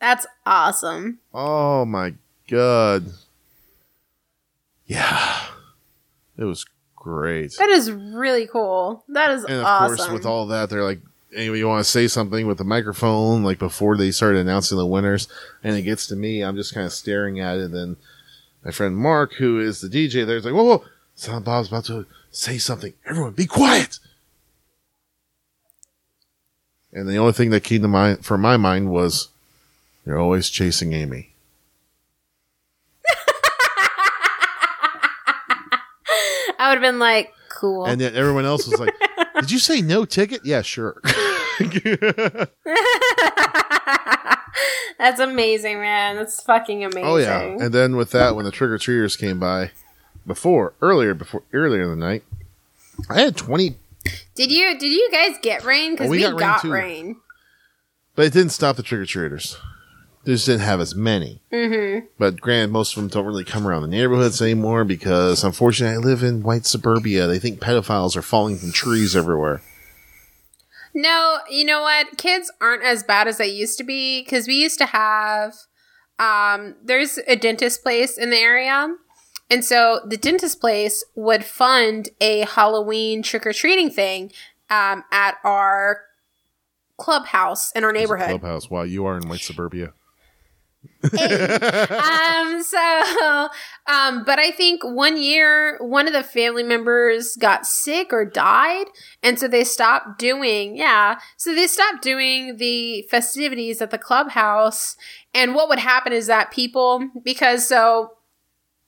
[0.00, 1.20] That's awesome.
[1.32, 2.14] Oh my
[2.50, 3.06] god.
[4.86, 5.44] Yeah.
[6.36, 6.64] It was
[7.00, 7.54] great.
[7.58, 9.04] That is really cool.
[9.08, 9.96] That is And of awesome.
[9.96, 11.00] course, with all that, they're like,
[11.34, 14.86] anyway, you want to say something with the microphone, like before they started announcing the
[14.86, 15.28] winners,
[15.62, 17.64] and it gets to me, I'm just kind of staring at it.
[17.64, 17.96] And then
[18.64, 20.84] my friend Mark, who is the DJ, there's like, whoa, whoa,
[21.14, 22.92] Silent Bob's about to say something.
[23.06, 23.98] Everyone, be quiet.
[26.92, 29.28] And the only thing that came to mind for my mind was,
[30.06, 31.32] you're always chasing Amy.
[36.68, 37.84] I would have been like, cool.
[37.86, 38.94] And then everyone else was like,
[39.40, 41.00] "Did you say no ticket?" Yeah, sure.
[44.98, 46.16] That's amazing, man.
[46.16, 47.04] That's fucking amazing.
[47.04, 47.40] oh yeah.
[47.42, 49.70] And then with that, when the trick or treaters came by,
[50.26, 52.24] before earlier before earlier in the night,
[53.08, 53.76] I had twenty,
[54.34, 55.92] did you did you guys get rain?
[55.92, 56.72] Because Oh, we we, got rain, got too.
[56.72, 57.16] rain.
[58.16, 59.56] but it didn't stop the trick or treaters.
[60.28, 61.40] They just didn't have as many.
[61.50, 62.08] Mm-hmm.
[62.18, 66.06] But granted, most of them don't really come around the neighborhoods anymore because, unfortunately, I
[66.06, 67.26] live in white suburbia.
[67.26, 69.62] They think pedophiles are falling from trees everywhere.
[70.92, 72.18] No, you know what?
[72.18, 75.54] Kids aren't as bad as they used to be because we used to have.
[76.18, 78.94] Um, there's a dentist place in the area,
[79.48, 84.30] and so the dentist place would fund a Halloween trick or treating thing
[84.68, 86.02] um, at our
[86.98, 88.28] clubhouse in our neighborhood.
[88.28, 88.68] clubhouse.
[88.68, 89.94] While you are in white suburbia.
[91.04, 93.48] Um so
[93.86, 98.86] um but i think one year one of the family members got sick or died
[99.22, 104.96] and so they stopped doing yeah so they stopped doing the festivities at the clubhouse.
[105.34, 108.12] And what would happen is that people because so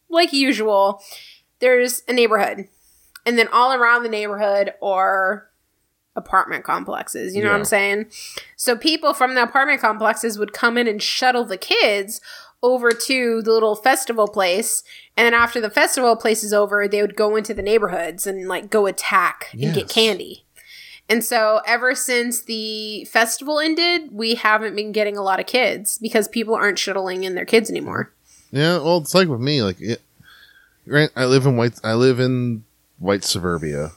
[0.08, 1.02] like usual
[1.60, 2.68] there's a neighborhood
[3.26, 5.49] and then all around the neighborhood are
[6.16, 8.06] apartment complexes you know what i'm saying
[8.56, 12.20] so people from the apartment complexes would come in and shuttle the kids
[12.62, 14.84] over to the little festival place.
[15.16, 18.48] And then after the festival place is over, they would go into the neighborhoods and
[18.48, 20.44] like go attack and get candy.
[21.08, 25.96] And so ever since the festival ended, we haven't been getting a lot of kids
[25.98, 28.12] because people aren't shuttling in their kids anymore.
[28.52, 29.62] Yeah, well, it's like with me.
[29.62, 30.02] Like, it,
[30.86, 31.08] right?
[31.16, 31.80] I live in white.
[31.82, 32.64] I live in
[32.98, 33.92] white suburbia,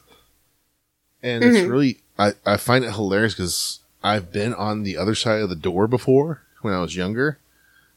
[1.21, 1.69] and it's Mhm.
[1.69, 2.02] really.
[2.17, 5.87] I I find it hilarious because I've been on the other side of the door
[5.87, 7.39] before when I was younger,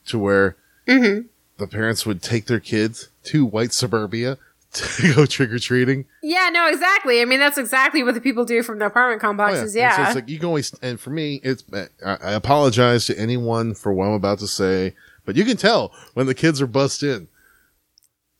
[0.06, 0.56] to where
[0.88, 1.20] hmm
[1.58, 4.36] the parents would take their kids to white suburbia
[4.74, 6.04] to go trick or treating.
[6.22, 7.22] Yeah, no, exactly.
[7.22, 9.62] I mean, that's exactly what the people do from the apartment complexes.
[9.62, 10.06] And so yeah.
[10.06, 10.74] it's like you can always.
[10.82, 11.64] And for me, it's.
[12.04, 14.94] I, I apologize to anyone for what I'm about to say,
[15.24, 17.28] but you can tell when the kids are bust in.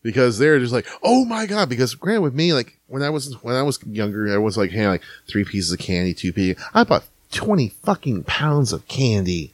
[0.02, 1.68] because they're just like, oh my god.
[1.68, 4.70] Because granted, with me, like when I was when I was younger, I was like,
[4.70, 6.62] hey, like three pieces of candy, two pieces.
[6.74, 9.52] I bought twenty fucking pounds of candy.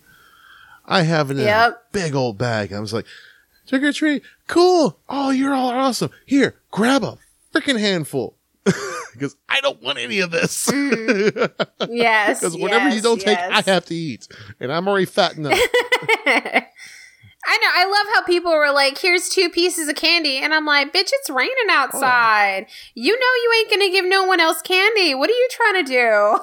[0.85, 2.72] I have it in a big old bag.
[2.72, 3.07] I was like,
[3.66, 4.99] trick or treat, cool.
[5.09, 6.11] Oh, you're all awesome.
[6.26, 7.18] Here, grab a
[7.55, 8.37] freaking handful.
[9.12, 10.68] Because I don't want any of this.
[10.68, 11.53] Mm.
[11.91, 12.41] yes.
[12.41, 13.37] Because whatever you don't take.
[13.37, 14.26] I have to eat,
[14.59, 15.59] and I'm already fat enough.
[17.45, 17.68] I know.
[17.74, 21.11] I love how people were like, "Here's two pieces of candy," and I'm like, "Bitch,
[21.12, 22.66] it's raining Oh, outside.
[22.95, 25.14] You know you ain't gonna give no one else candy.
[25.14, 26.38] What are you trying to do?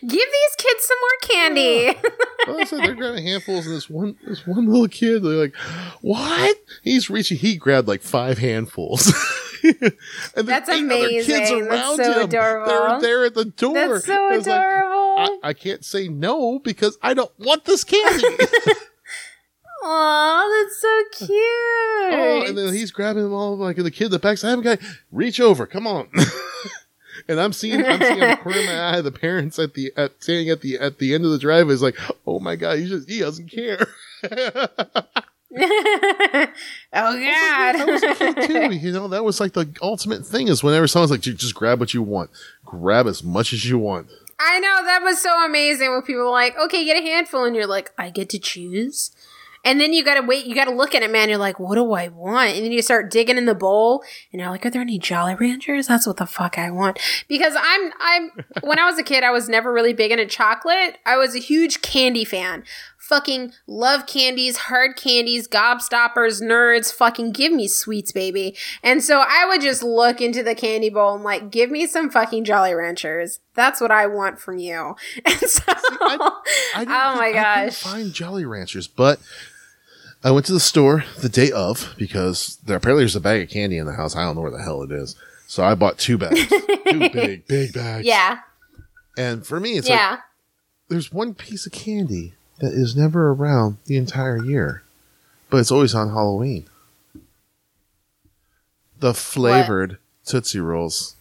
[0.06, 1.98] give these kids some more candy."
[2.46, 5.54] well, I they're grabbing handfuls, and this one, this one little kid, they're like,
[6.02, 7.38] "What?" He's reaching.
[7.38, 9.06] He grabbed like five handfuls.
[9.62, 11.34] and That's other kids amazing.
[11.34, 12.28] That's around so him.
[12.28, 12.66] adorable.
[12.66, 13.74] They're there at the door.
[13.74, 15.16] That's so it's like, adorable.
[15.18, 18.24] I, I can't say no because I don't want this candy.
[19.82, 21.40] Aw, that's so cute.
[21.40, 24.38] oh, and then he's grabbing them all like the kid in the back.
[24.38, 24.78] So I have a guy
[25.10, 25.66] reach over.
[25.66, 26.08] Come on.
[27.28, 30.22] and I'm seeing, I'm seeing the corner of my eye the parents at the at
[30.22, 32.88] standing at the at the end of the driveway is like, oh my god, he
[32.88, 33.86] just he doesn't care.
[34.24, 35.06] oh
[36.92, 38.46] That was kid God.
[38.46, 38.74] too.
[38.76, 41.94] You know, that was like the ultimate thing is whenever someone's like, just grab what
[41.94, 42.30] you want,
[42.64, 44.08] grab as much as you want.
[44.38, 47.54] I know that was so amazing when people were like, "Okay, get a handful," and
[47.54, 49.10] you're like, "I get to choose."
[49.64, 50.46] And then you gotta wait.
[50.46, 51.28] You gotta look at it, man.
[51.28, 54.02] You're like, "What do I want?" And then you start digging in the bowl,
[54.32, 55.86] and you're like, "Are there any Jolly Ranchers?
[55.88, 56.98] That's what the fuck I want."
[57.28, 58.30] Because I'm, I'm.
[58.62, 60.96] when I was a kid, I was never really big into chocolate.
[61.04, 62.64] I was a huge candy fan.
[62.98, 66.92] Fucking love candies, hard candies, gobstoppers, nerds.
[66.92, 68.56] Fucking give me sweets, baby.
[68.84, 72.08] And so I would just look into the candy bowl and like, give me some
[72.08, 73.40] fucking Jolly Ranchers.
[73.54, 74.94] That's what I want from you.
[75.24, 77.82] And so, I oh didn't oh my I gosh.
[77.82, 79.18] find Jolly Ranchers, but
[80.22, 83.48] I went to the store the day of because there apparently there's a bag of
[83.48, 84.14] candy in the house.
[84.14, 85.16] I don't know where the hell it is,
[85.46, 86.46] so I bought two bags,
[86.88, 88.06] two big big bags.
[88.06, 88.40] yeah,
[89.16, 90.18] and for me, it's like yeah.
[90.88, 94.82] there's one piece of candy that is never around the entire year,
[95.48, 96.66] but it's always on Halloween.
[98.98, 99.96] The flavored
[100.26, 101.16] Tootsie Rolls.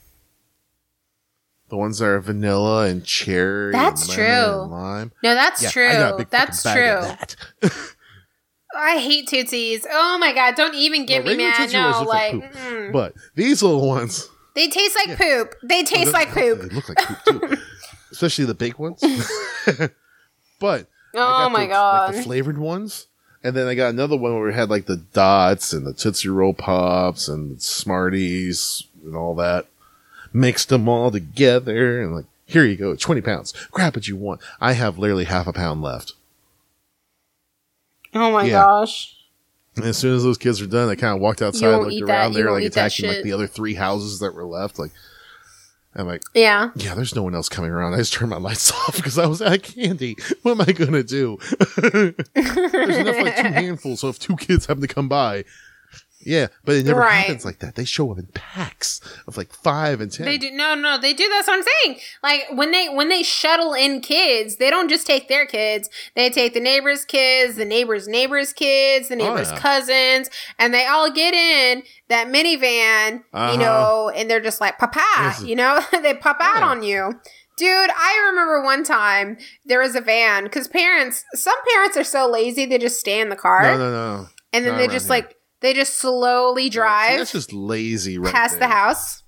[1.69, 3.71] The ones that are vanilla and cherry.
[3.71, 4.25] That's and true.
[4.63, 5.11] And lime.
[5.23, 5.87] No, that's Yeah, true.
[5.87, 6.71] I got a big That's true.
[6.73, 7.35] of that.
[8.77, 9.85] I hate Tootsies.
[9.91, 11.71] Oh my god, don't even give No, me man.
[11.71, 12.91] No, like like, mm.
[12.91, 14.29] But these little ones.
[14.55, 15.37] they taste like Yeah.
[15.43, 15.55] poop.
[15.63, 16.61] They taste like poop.
[16.61, 17.57] They look like poop too.
[18.11, 19.01] Especially the big ones.
[20.59, 22.07] but Oh my the, god.
[22.09, 23.07] Like the flavored ones.
[23.43, 26.27] And then I got another one where we had like the dots and the Tootsie
[26.29, 29.65] Roll Pops and Smarties and all that.
[30.33, 33.53] Mixed them all together and like, here you go, 20 pounds.
[33.71, 34.41] Grab what you want.
[34.59, 36.13] I have literally half a pound left.
[38.15, 38.63] Oh my Yeah.
[38.63, 39.15] gosh.
[39.75, 42.33] And as soon as those kids were done, I kind of walked outside, looked around
[42.33, 44.77] there, like attacking like the other three houses that were left.
[44.77, 44.91] Like,
[45.95, 46.71] I'm like, Yeah.
[46.75, 47.93] yeah, there's no one else coming around.
[47.93, 50.17] I just turned my lights off because I was out of candy.
[50.41, 51.37] What am I gonna do?
[51.77, 55.45] there's enough like two handfuls, so if two kids happen to come by,
[56.21, 57.11] yeah, but it never Right.
[57.13, 57.75] happens like that.
[57.75, 60.25] They show up in packs of like five and ten.
[60.25, 60.99] They do no, no.
[60.99, 61.27] They do.
[61.29, 61.99] That's what I'm saying.
[62.21, 65.89] Like when they when they shuttle in kids, they don't just take their kids.
[66.15, 69.59] They take the neighbors' kids, the neighbors' neighbors' kids, the neighbors' Oh, yeah.
[69.59, 73.51] cousins, and they all get in that minivan, Uh-huh.
[73.53, 76.65] you know, and they're just like, "Papa," you know, they pop out Yeah.
[76.67, 77.19] on you.
[77.57, 82.25] Dude, I remember one time there was a van because parents, some parents are so
[82.25, 84.27] lazy they just stay in the car no, no, no.
[84.53, 85.15] and then they just here.
[85.15, 88.33] like they just slowly drive that's just lazy, right?
[88.33, 89.23] past the house.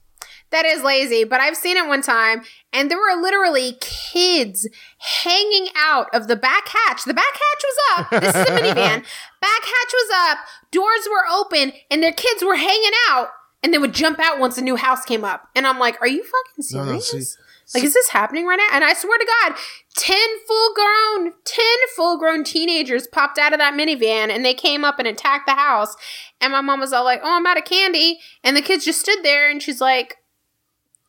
[0.51, 2.41] That is lazy, but I've seen it one time,
[2.73, 4.67] and there were literally kids
[4.97, 7.05] hanging out of the back hatch.
[7.05, 8.09] The back hatch was up.
[8.21, 9.05] This is a minivan.
[9.41, 10.37] Back hatch was up.
[10.71, 13.29] Doors were open, and their kids were hanging out,
[13.63, 15.47] and they would jump out once a new house came up.
[15.55, 17.13] And I'm like, "Are you fucking No, serious?
[17.13, 17.35] no, see,
[17.73, 19.57] like, is this happening right now?" And I swear to God,
[19.95, 24.85] ten full grown, ten full grown teenagers popped out of that minivan, and they came
[24.85, 25.95] up and attacked the house.
[26.39, 28.99] And my mom was all like, "Oh, I'm out of candy," and the kids just
[28.99, 30.17] stood there, and she's like,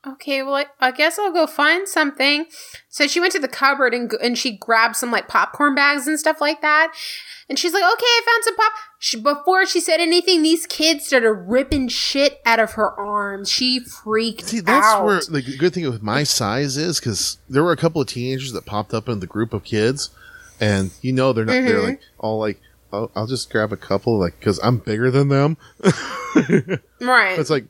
[0.07, 2.47] okay, well, I, I guess I'll go find something.
[2.89, 6.19] So she went to the cupboard and, and she grabbed some like popcorn bags and
[6.19, 6.93] stuff like that.
[7.49, 8.73] And she's like, okay, I found some pop.
[8.99, 13.51] She, before she said anything, these kids started ripping shit out of her arms.
[13.51, 14.49] She freaked out.
[14.49, 15.05] See, that's out.
[15.05, 18.53] where the good thing with my size is because there were a couple of teenagers
[18.53, 20.11] that popped up in the group of kids,
[20.61, 21.53] and you know they're not.
[21.53, 21.85] They're Mhm.
[21.85, 22.61] like all like,
[22.93, 25.57] "Oh, I'll just grab a couple," like because I'm bigger than them.
[27.01, 27.39] right.
[27.39, 27.65] it's like,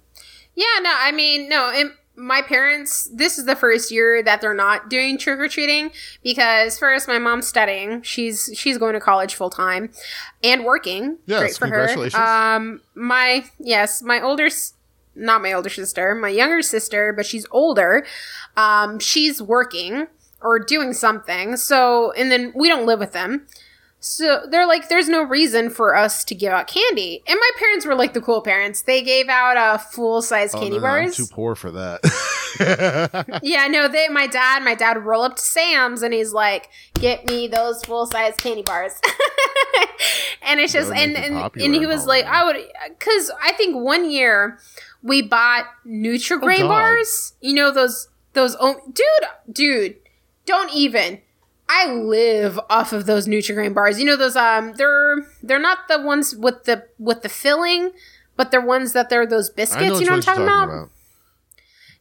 [0.55, 1.71] Yeah, no, I mean, no,
[2.15, 5.91] my parents, this is the first year that they're not doing trick or treating
[6.23, 8.03] because first, my mom's studying.
[8.03, 9.91] She's she's going to college full time
[10.43, 11.19] and working.
[11.27, 12.17] Yes, Great for her.
[12.57, 14.49] Um, my yes, my older,
[15.15, 18.05] not my older sister, my younger sister, but she's older.
[18.57, 20.07] Um, she's working
[20.43, 21.57] or doing something.
[21.57, 23.47] So, and then we don't live with them.
[24.05, 27.23] So they're like, there's no reason for us to give out candy.
[27.29, 28.83] And my parents were like the cool parents.
[28.83, 31.17] They gave out uh, full size oh, candy no, no, I'm bars.
[31.17, 33.39] too poor for that.
[33.45, 37.27] yeah, no, they my dad, my dad roll up to Sam's and he's like, "Get
[37.27, 39.01] me those full size candy bars."
[40.43, 42.57] and it's just and it and, and he was like, I would
[42.99, 44.59] cuz I think one year
[45.05, 47.35] we bought Nutrigrain Oh, bars.
[47.41, 49.97] You know those those oh, dude, dude,
[50.45, 51.21] don't even
[51.69, 53.99] I live off of those Nutrigrain bars.
[53.99, 57.93] You know those um they're they're not the ones with the with the filling,
[58.37, 60.65] but they're ones that they're those biscuits, know you know what I'm ones talking you're
[60.65, 60.91] about?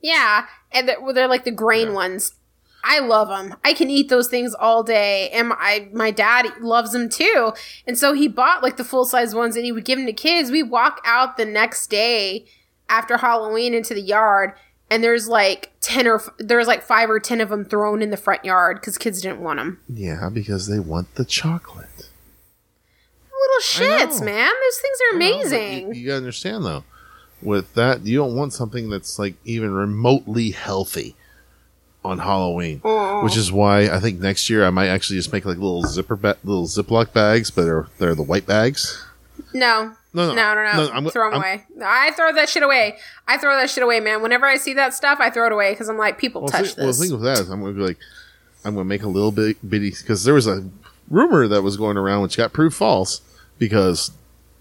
[0.01, 1.93] Yeah, and they're, well, they're like the grain Yeah.
[1.93, 2.33] ones.
[2.83, 3.55] I love them.
[3.63, 7.53] I can eat those things all day, and my my dad loves them too.
[7.85, 10.13] And so he bought like the full size ones, and he would give them to
[10.13, 10.49] kids.
[10.49, 12.45] We walk out the next day
[12.89, 14.53] after Halloween into the yard,
[14.91, 18.11] and there's like ten or f- there's like five or ten of them thrown in
[18.11, 19.79] the front yard because kids didn't want them.
[19.87, 22.09] Yeah, because they want the chocolate.
[23.31, 24.51] Little shits, man.
[24.51, 25.87] Those things are I know, amazing.
[25.87, 26.83] You, you gotta understand though,
[27.41, 31.15] with that, you don't want something that's like even remotely healthy
[32.03, 32.79] on Halloween.
[33.23, 36.15] Which is why I think next year I might actually just make like little zipper
[36.15, 39.03] ba- little Ziploc bags, but they're they're the white bags.
[39.53, 40.89] no, No, No, no, no.
[40.91, 41.65] I'm- throw them I'm- away.
[41.85, 42.97] I throw that shit away.
[43.27, 44.21] I throw that shit away, man.
[44.21, 46.73] Whenever I see that stuff, I throw it away because I'm like, people Well, touch
[46.73, 47.97] thi- well, the thing with that is I'm gonna be like,
[48.65, 50.65] I'm gonna make a little bit bitty because there was a
[51.09, 53.21] rumor that was going around which got proved false
[53.57, 54.11] because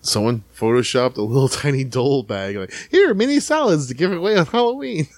[0.02, 4.46] someone photoshopped a little tiny dole bag like here mini salads to give away on
[4.46, 5.08] Halloween.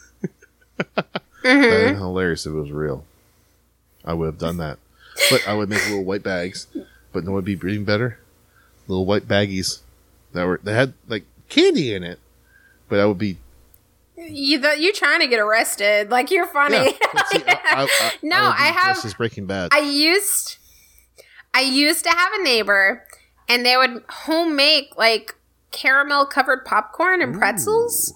[1.44, 1.96] Mhm.
[1.96, 3.04] Hilarious if it was real.
[4.04, 4.78] I would have done that.
[5.30, 6.66] But I would make little white bags.
[7.12, 8.18] But no, it'd be breathing better.
[8.88, 9.80] Little white baggies
[10.32, 12.18] that were that had like candy in it.
[12.88, 13.38] But I would be
[14.16, 16.10] You th- you trying to get arrested?
[16.10, 16.76] Like you're funny.
[16.76, 17.22] yeah.
[17.26, 18.94] see, I- I- I- no, I have.
[18.94, 19.70] dressed as Breaking Bad.
[19.72, 20.58] I used.
[21.54, 23.04] I used to have a neighbor,
[23.48, 25.34] and they would home make like
[25.70, 28.14] caramel covered popcorn and pretzels,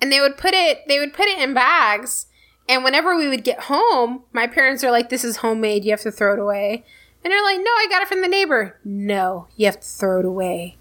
[0.00, 0.80] and they would put it.
[0.88, 2.26] They would put it in bags.
[2.68, 5.84] And whenever we would get home, my parents are like, "This is homemade.
[5.84, 6.84] You have to throw it away."
[7.24, 10.18] And they're like, "No, I got it from the neighbor." No, you have to throw
[10.20, 10.76] it away.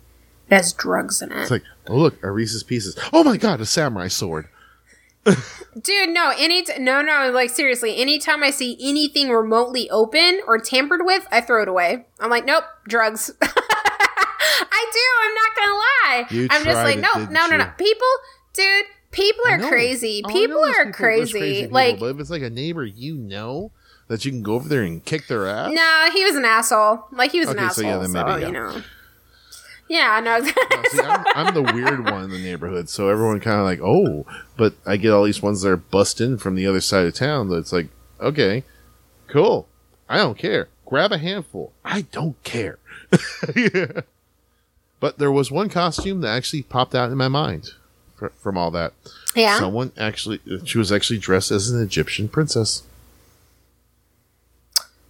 [0.50, 1.38] It has drugs in it.
[1.39, 2.98] It's like, oh look, a Reese's Pieces.
[3.12, 4.48] Oh my god, a samurai sword.
[5.26, 10.60] Dude, no, any t- no, no, like seriously, anytime I see anything remotely open or
[10.60, 12.06] tampered with, I throw it away.
[12.20, 13.32] I'm like, nope, drugs.
[13.41, 15.00] I do.
[15.24, 16.26] I'm not gonna lie.
[16.30, 17.72] You I'm just tried like, it, no, no, no, no.
[17.78, 18.08] People,
[18.54, 20.22] dude, people are crazy.
[20.24, 21.62] Oh, people are people- there's crazy.
[21.62, 23.72] people, like, but if it's like a neighbor you know
[24.08, 25.72] that you can go over there and kick their ass.
[25.74, 27.06] no, he was an asshole.
[27.12, 27.86] Like he was an Okay, so asshole.
[27.86, 28.46] yeah, then maybe, so, yeah.
[28.48, 28.82] you know.
[29.88, 30.39] Yeah, no.
[30.39, 33.79] No, see, I'm, I'm the weird one in the neighborhood, so everyone kind of like,
[33.81, 34.25] oh,
[34.57, 37.13] but I get all these ones that are bust in from the other side of
[37.13, 37.49] town.
[37.49, 37.88] That's like,
[38.19, 38.63] okay,
[39.27, 39.67] cool.
[40.09, 40.69] I don't care.
[40.86, 41.71] Grab a handful.
[41.83, 42.77] I don't care.
[43.55, 44.01] Yeah.
[44.99, 47.69] But there was one costume that actually popped out in my mind
[48.15, 48.93] fr- from all that.
[49.36, 49.59] yeah.
[49.59, 52.83] Someone actually, she was actually dressed as an Egyptian princess.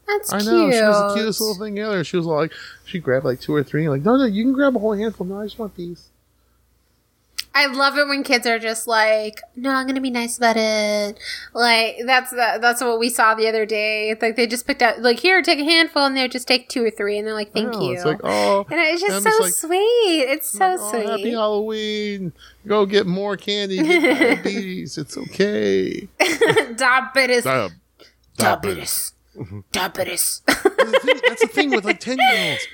[0.07, 0.51] That's I cute.
[0.51, 2.03] know she was the cutest little thing ever.
[2.03, 2.51] She was like,
[2.85, 5.25] she grabbed like two or three, like, no, no, you can grab a whole handful.
[5.25, 6.09] No, I just want these.
[7.57, 11.17] I love it when kids are just like, "No, I'm gonna be nice about it."
[11.53, 14.13] Like that's the, that's what we saw the other day.
[14.21, 16.83] Like they just picked out, like, "Here, take a handful," and they just take two
[16.83, 19.41] or three, and they're like, "Thank you." It's like, oh, and it's just so just
[19.41, 20.25] like- sweet.
[20.27, 21.05] It's so oh, sweet.
[21.07, 22.33] happy Halloween.
[22.67, 23.77] Go get more candy.
[23.77, 24.97] Get diabetes.
[24.97, 26.09] It's okay.
[26.75, 27.45] Diabetes.
[27.45, 27.71] Diab-
[28.35, 29.13] Diabetes.
[29.71, 30.41] Diabetes.
[30.45, 32.67] That's the thing- That's the thing with like 10 year olds.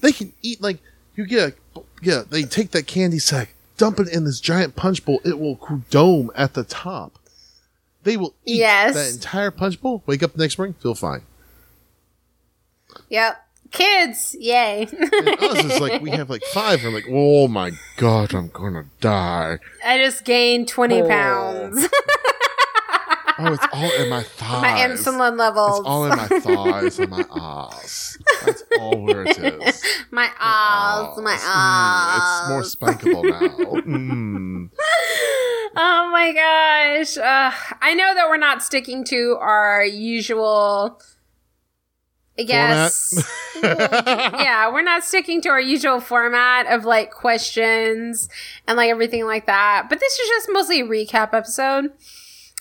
[0.00, 0.78] They can eat, like,
[1.16, 5.04] you get a, yeah, they take that candy sack, dump it in this giant punch
[5.04, 5.20] bowl.
[5.24, 5.58] It will
[5.90, 7.18] dome at the top.
[8.04, 8.94] They will eat Yes.
[8.94, 11.22] that entire punch bowl, wake up the next morning, feel fine.
[13.08, 13.44] yep.
[13.70, 14.88] Kids, yay.
[14.90, 16.82] And us is like, we have like five.
[16.86, 19.58] I'm like, oh my God, I'm going to die.
[19.84, 21.08] I just gained 20 Oh.
[21.08, 21.86] pounds.
[23.40, 24.62] Oh, it's all in my thighs.
[24.62, 25.78] my insulin levels.
[25.80, 28.18] It's all in my thighs and my ass.
[28.44, 29.82] That's all where it is.
[30.10, 32.50] my ass, my Ass.
[32.50, 33.48] Mm, it's more spankable now.
[33.88, 34.70] Mm.
[35.76, 37.16] Oh my gosh.
[37.16, 41.00] Uh, I know that we're not sticking to our usual.
[42.38, 43.14] I guess.
[43.62, 48.28] yeah, we're not sticking to our usual format of like questions
[48.66, 49.86] and like everything like that.
[49.88, 51.92] But this is just mostly a recap episode.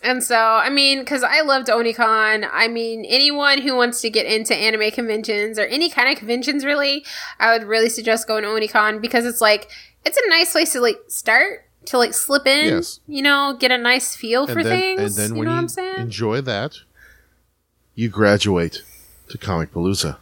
[0.04, 4.26] And so, I mean, because I loved Onicon, I mean, anyone who wants to get
[4.28, 7.04] into anime conventions or any kind of conventions, really,
[7.40, 9.70] I would really suggest going to Onicon because it's like,
[10.06, 13.00] it's a nice place to like start, to like slip in, Yes.
[13.08, 15.18] you know, get a nice feel for then, things.
[15.18, 15.96] and then you when know you what I'm saying?
[15.98, 16.76] enjoy that,
[17.96, 18.84] you graduate
[19.30, 20.18] to Comicpalooza.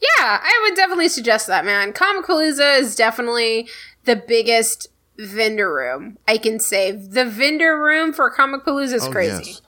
[0.00, 1.92] Yeah, I would definitely suggest that, man.
[1.92, 3.68] Comicpalooza is definitely
[4.04, 4.88] the biggest
[5.18, 6.92] vendor room I can say.
[6.92, 9.50] The vendor room for Comicpalooza is Oh, crazy.
[9.50, 9.62] yes.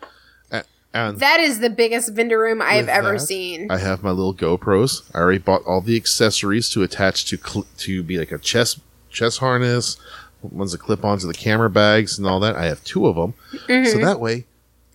[0.92, 3.70] And That is the biggest vendor room I've ever that, seen.
[3.70, 5.02] I have my little GoPros.
[5.14, 8.80] I already bought all the accessories to attach to cl- to be like a chest
[9.08, 9.98] chest harness,
[10.42, 12.56] ones that clip onto the camera bags and all that.
[12.56, 13.34] I have two of them,
[13.86, 14.46] so that way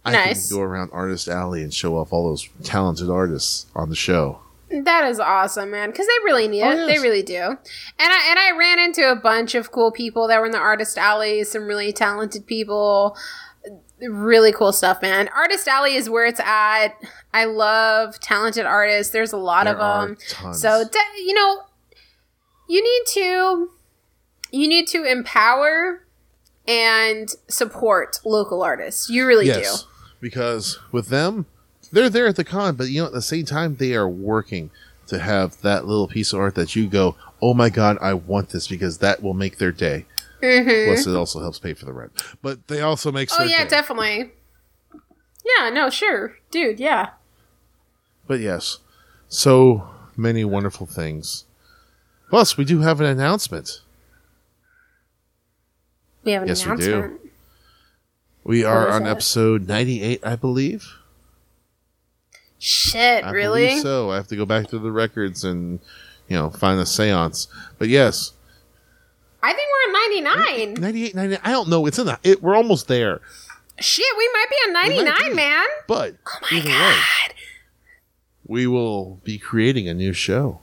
[0.03, 0.25] I Mm-hmm.
[0.27, 0.49] Nice.
[0.49, 4.39] can go around Artist Alley and show off all those talented artists on the show.
[4.83, 5.89] That is awesome, man.
[5.91, 6.75] Because they really need Oh, it.
[6.75, 6.87] yes.
[6.87, 7.35] They really do.
[7.41, 7.57] And
[7.99, 10.97] I and I ran into a bunch of cool people that were in the artist
[10.97, 11.43] alley.
[11.45, 13.17] Some really talented people.
[14.01, 15.29] Really cool stuff, man.
[15.35, 16.89] Artist alley is where it's at.
[17.33, 19.13] I love talented artists.
[19.13, 20.17] There's a lot There of them.
[20.29, 20.61] tons.
[20.61, 20.83] So
[21.17, 21.61] you know,
[22.67, 23.69] you need to
[24.51, 26.05] you need to empower
[26.67, 29.09] and support local artists.
[29.09, 29.87] You really yes, do.
[30.19, 31.45] because with them,
[31.91, 34.71] they're there at the con, but you know at the same time they are working
[35.07, 38.49] to have that little piece of art that you go, oh my god, I want
[38.49, 40.05] this because that will make their day.
[40.41, 40.91] Mm-hmm.
[40.91, 42.11] Plus, it also helps pay for the rent.
[42.41, 43.29] But they also make.
[43.37, 43.69] Oh yeah, day.
[43.69, 44.31] definitely.
[45.57, 46.79] Yeah, no, sure, dude.
[46.79, 47.11] Yeah.
[48.27, 48.79] But yes,
[49.27, 51.45] so many wonderful things.
[52.29, 53.81] Plus, we do have an announcement.
[56.23, 56.93] We have an Yes, we do.
[56.93, 57.21] announcement.
[58.43, 60.95] We are on episode ninety-eight, I believe.
[62.67, 63.77] Shit, I really?
[63.79, 64.09] so.
[64.09, 65.79] I have to go back through the records and
[66.27, 67.45] you know find a séance.
[67.77, 68.33] But yes,
[69.43, 70.35] I think we're at
[70.73, 70.81] 99.
[70.81, 71.39] 98, 99.
[71.43, 71.85] I don't know.
[71.85, 72.17] It's in the.
[72.23, 73.21] It, we're almost there.
[73.79, 75.35] Shit, we might be at 99, be.
[75.35, 75.65] man.
[75.87, 77.33] But Oh my either way, god.
[78.47, 80.59] we will be creating a new show.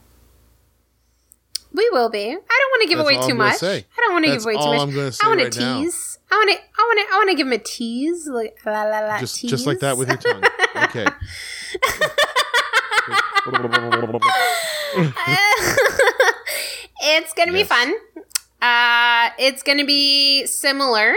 [1.73, 2.25] We will be.
[2.25, 3.57] I don't want to give That's away too much.
[3.59, 3.77] say.
[3.97, 5.15] I don't want to give away too much.
[5.15, 5.81] Say want to right now.
[5.83, 6.19] tease.
[6.33, 6.57] I want to.
[6.57, 7.15] I want to.
[7.15, 9.21] I want to give him a tease, like la la la.
[9.21, 9.51] Just tease.
[9.53, 10.43] just like that with your tongue.
[10.87, 11.07] Okay.
[17.03, 17.93] it's gonna be fun.
[18.61, 21.15] Uh, it's gonna be similar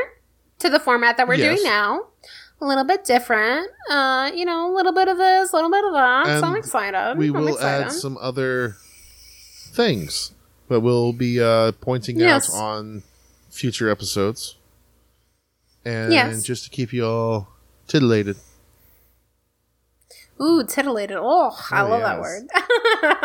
[0.59, 1.59] to the format that we're Yes.
[1.59, 2.07] doing now.
[2.61, 3.70] A little bit different.
[3.89, 6.26] Uh, you know, a little bit of this, a little bit of that.
[6.26, 7.18] so I'm And excited.
[7.18, 7.86] we I'm will excited.
[7.88, 8.78] add some other
[9.74, 10.32] things,
[10.70, 12.53] but we'll be uh, pointing Yes.
[12.55, 13.03] out on
[13.51, 14.55] future episodes,
[15.84, 16.43] and Yes.
[16.43, 17.49] just to keep you all
[17.88, 18.38] titillated.
[20.42, 21.18] Ooh, titillated.
[21.20, 22.48] Oh, I Oh, love yes.
[22.52, 23.22] that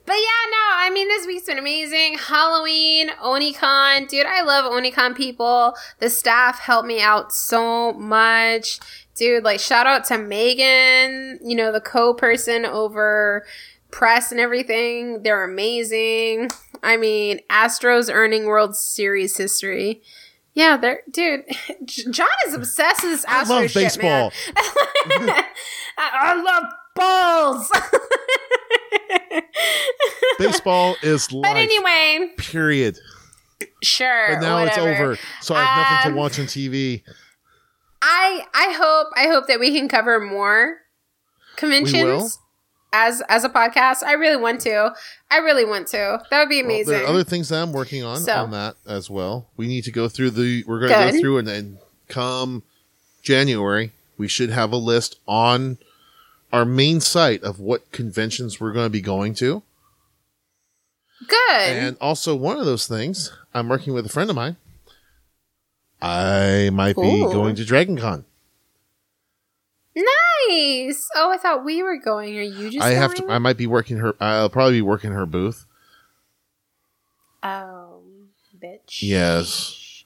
[0.04, 2.16] But yeah, no, I mean, this week's been amazing.
[2.18, 4.08] Halloween, Onicon.
[4.08, 5.74] Dude, I love Onicon people.
[5.98, 8.78] The staff helped me out so much.
[9.16, 13.44] Dude, like, shout out to Megan, you know, the co person over
[13.90, 15.24] press and everything.
[15.24, 16.50] They're amazing.
[16.84, 20.02] I mean, Astros earning World Series history.
[20.56, 21.44] Yeah, they're, dude,
[22.10, 24.32] John is obsessed with this I Astro love shit, baseball.
[24.56, 25.44] I,
[25.98, 26.64] I love
[26.96, 27.70] balls.
[30.38, 31.42] Baseball is life.
[31.42, 32.98] But anyway, period.
[33.82, 34.28] sure.
[34.34, 37.02] But now it's over, so I have nothing Um, to watch on TV.
[38.00, 40.78] I I hope I hope that we can cover more
[41.56, 42.38] conventions
[42.92, 44.02] as as a podcast.
[44.04, 44.94] I really want to.
[45.30, 46.22] I really want to.
[46.30, 46.92] That would be Well, amazing.
[46.92, 48.32] there are other things that I'm working on So.
[48.34, 49.48] on that as well.
[49.56, 50.64] We need to go through the.
[50.66, 51.78] We're going to go through and then
[52.08, 52.62] come
[53.22, 55.78] January, we should have a list on
[56.52, 59.62] our main site of what conventions we're going to be going to.
[61.26, 61.36] Good.
[61.60, 64.56] And also, one of those things, I'm working with a friend of mine.
[66.00, 67.32] I might be Ooh.
[67.32, 68.24] going to Dragon Con.
[69.96, 71.08] Nice.
[71.16, 72.38] Oh, I thought we were going.
[72.38, 72.84] Are you just?
[72.84, 73.28] I have to.
[73.30, 74.14] I might be working her.
[74.20, 75.64] I'll probably be working her booth.
[77.42, 78.00] Oh,
[78.58, 79.02] bitch.
[79.02, 80.04] Yes.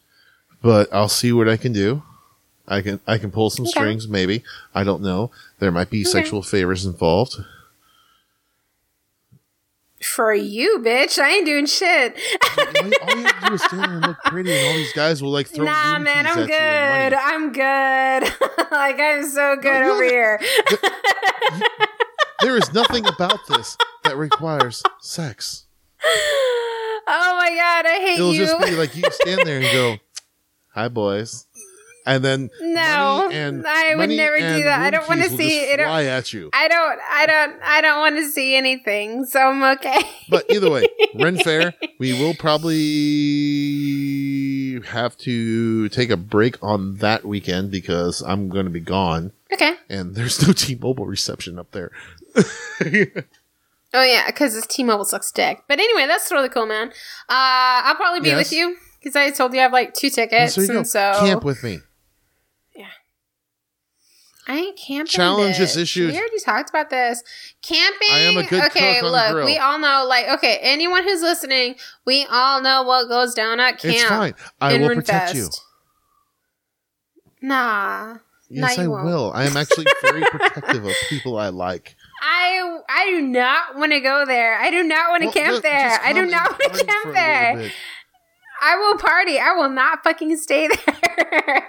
[0.62, 2.02] but I'll see what I can do.
[2.68, 3.70] I can I can pull some Okay.
[3.70, 4.42] strings, maybe.
[4.74, 5.30] I don't know.
[5.58, 6.10] There might be Okay.
[6.10, 7.36] sexual favors involved.
[10.02, 11.18] For you, bitch.
[11.18, 12.16] I ain't doing shit.
[12.58, 15.22] all, you, have to do is stand there and look pretty, and all these guys
[15.22, 15.66] will like throw.
[15.66, 17.14] nah, man, keys I'm you good.
[17.14, 18.68] I'm good.
[18.72, 20.40] like I'm so good you're over the- here.
[22.42, 25.66] There is nothing about this that requires sex.
[26.04, 28.46] oh my god, I hate It'll you.
[28.46, 29.96] just be like you stand there and go,
[30.74, 31.46] "Hi, boys,"
[32.06, 34.80] and then No, and I would never do that.
[34.80, 36.50] I don't wanna see- just I don't- Fly at you.
[36.52, 40.00] I don't I don't I don't want to see anything, so I'm okay.
[40.28, 42.34] But either way, Ren Fair, we will
[43.40, 49.32] probably have to take a break on that weekend because I'm going to be gone
[49.52, 49.74] okay.
[49.88, 51.90] and there's no T-Mobile reception up there.
[53.92, 55.64] Oh yeah, because this T-Mobile sucks dick.
[55.66, 56.90] But anyway, that's really cool, man.
[57.28, 58.38] Uh, I'll probably be Yes.
[58.38, 60.76] with you because I told you I have like two tickets, so you go.
[60.76, 61.80] and so Camp with me.
[64.50, 65.06] I ain't camping.
[65.06, 65.82] Challenges, is bitch.
[65.82, 66.12] issued.
[66.12, 67.22] We already talked about this.
[67.62, 68.08] Camping.
[68.10, 69.46] I am a good okay, cook on the look, grill.
[69.46, 70.04] we all know.
[70.08, 73.94] Like, okay, anyone who's listening, we all know what goes down at camp.
[73.94, 74.34] It's fine.
[74.60, 75.48] I will protect you.
[77.42, 78.16] Nah,
[78.52, 79.04] Yes, No, I won't.
[79.04, 79.32] will.
[79.32, 81.94] I am actually very protective of people I like.
[82.20, 84.58] I I do not want to go there.
[84.58, 86.00] I do not want to Well, camp just- there.
[86.02, 87.70] I do not want to camp there.
[88.62, 89.38] I will party.
[89.38, 91.68] I will not fucking stay there.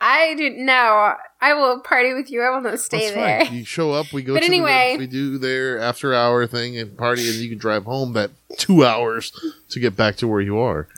[0.00, 1.14] I do no.
[1.40, 2.42] I will party with you.
[2.42, 3.44] I will not stay That's there.
[3.44, 3.54] fine.
[3.54, 4.92] You show up, we go But to anyway.
[4.94, 8.30] the, we do their after hour thing and party, and you can drive home that
[8.58, 9.32] two hours
[9.70, 10.88] to get back to where you are.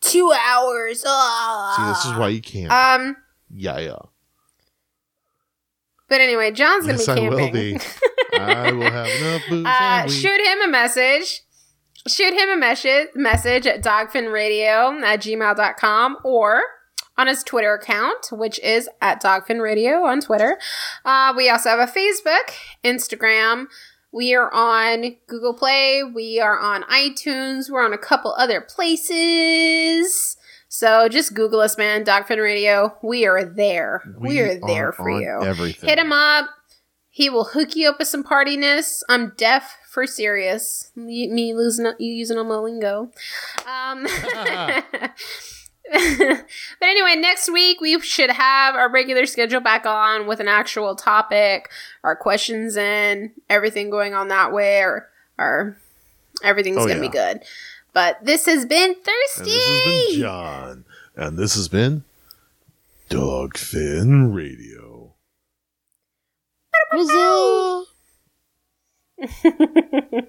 [0.00, 1.00] Two hours.
[1.00, 2.70] See, this is why you can't.
[2.70, 3.16] Um.
[3.50, 3.96] yeah, yeah.
[6.08, 7.78] But anyway, John's gonna Yes, be I will be.
[8.38, 9.66] I will have enough booze.
[9.66, 11.42] Uh, shoot him a message.
[12.06, 16.62] Shoot him a message message at dogfinradio at gmail.com or
[17.18, 20.58] on his Twitter account, which is at dogfinradio on Twitter.
[21.04, 22.54] Uh, we also have a Facebook,
[22.84, 23.66] Instagram.
[24.12, 26.02] We are on Google Play.
[26.02, 27.68] We are on iTunes.
[27.68, 30.36] We're on a couple other places.
[30.68, 32.04] So just Google us, man.
[32.04, 32.96] Dogfin Radio.
[33.02, 34.02] We are there.
[34.18, 35.42] We, are there for on you.
[35.42, 35.88] Everything.
[35.88, 36.48] Hit him up.
[37.10, 39.02] He will hook you up with some partiness.
[39.08, 40.92] I'm deaf for serious.
[40.94, 43.10] Me, me losing you using all my lingo.
[43.66, 44.06] Um,
[46.80, 50.94] but anyway, next week we should have our regular schedule back on with an actual
[50.94, 51.70] topic,
[52.04, 55.08] our questions in, everything going on that way, or,
[55.38, 55.78] or
[56.42, 57.42] everything's Oh, gonna be good.
[57.94, 59.50] But this has been And thirsty.
[59.50, 60.84] this has been John,
[61.16, 62.04] and this has been
[63.08, 65.14] Dogfin Radio.
[66.90, 67.84] Huzzah!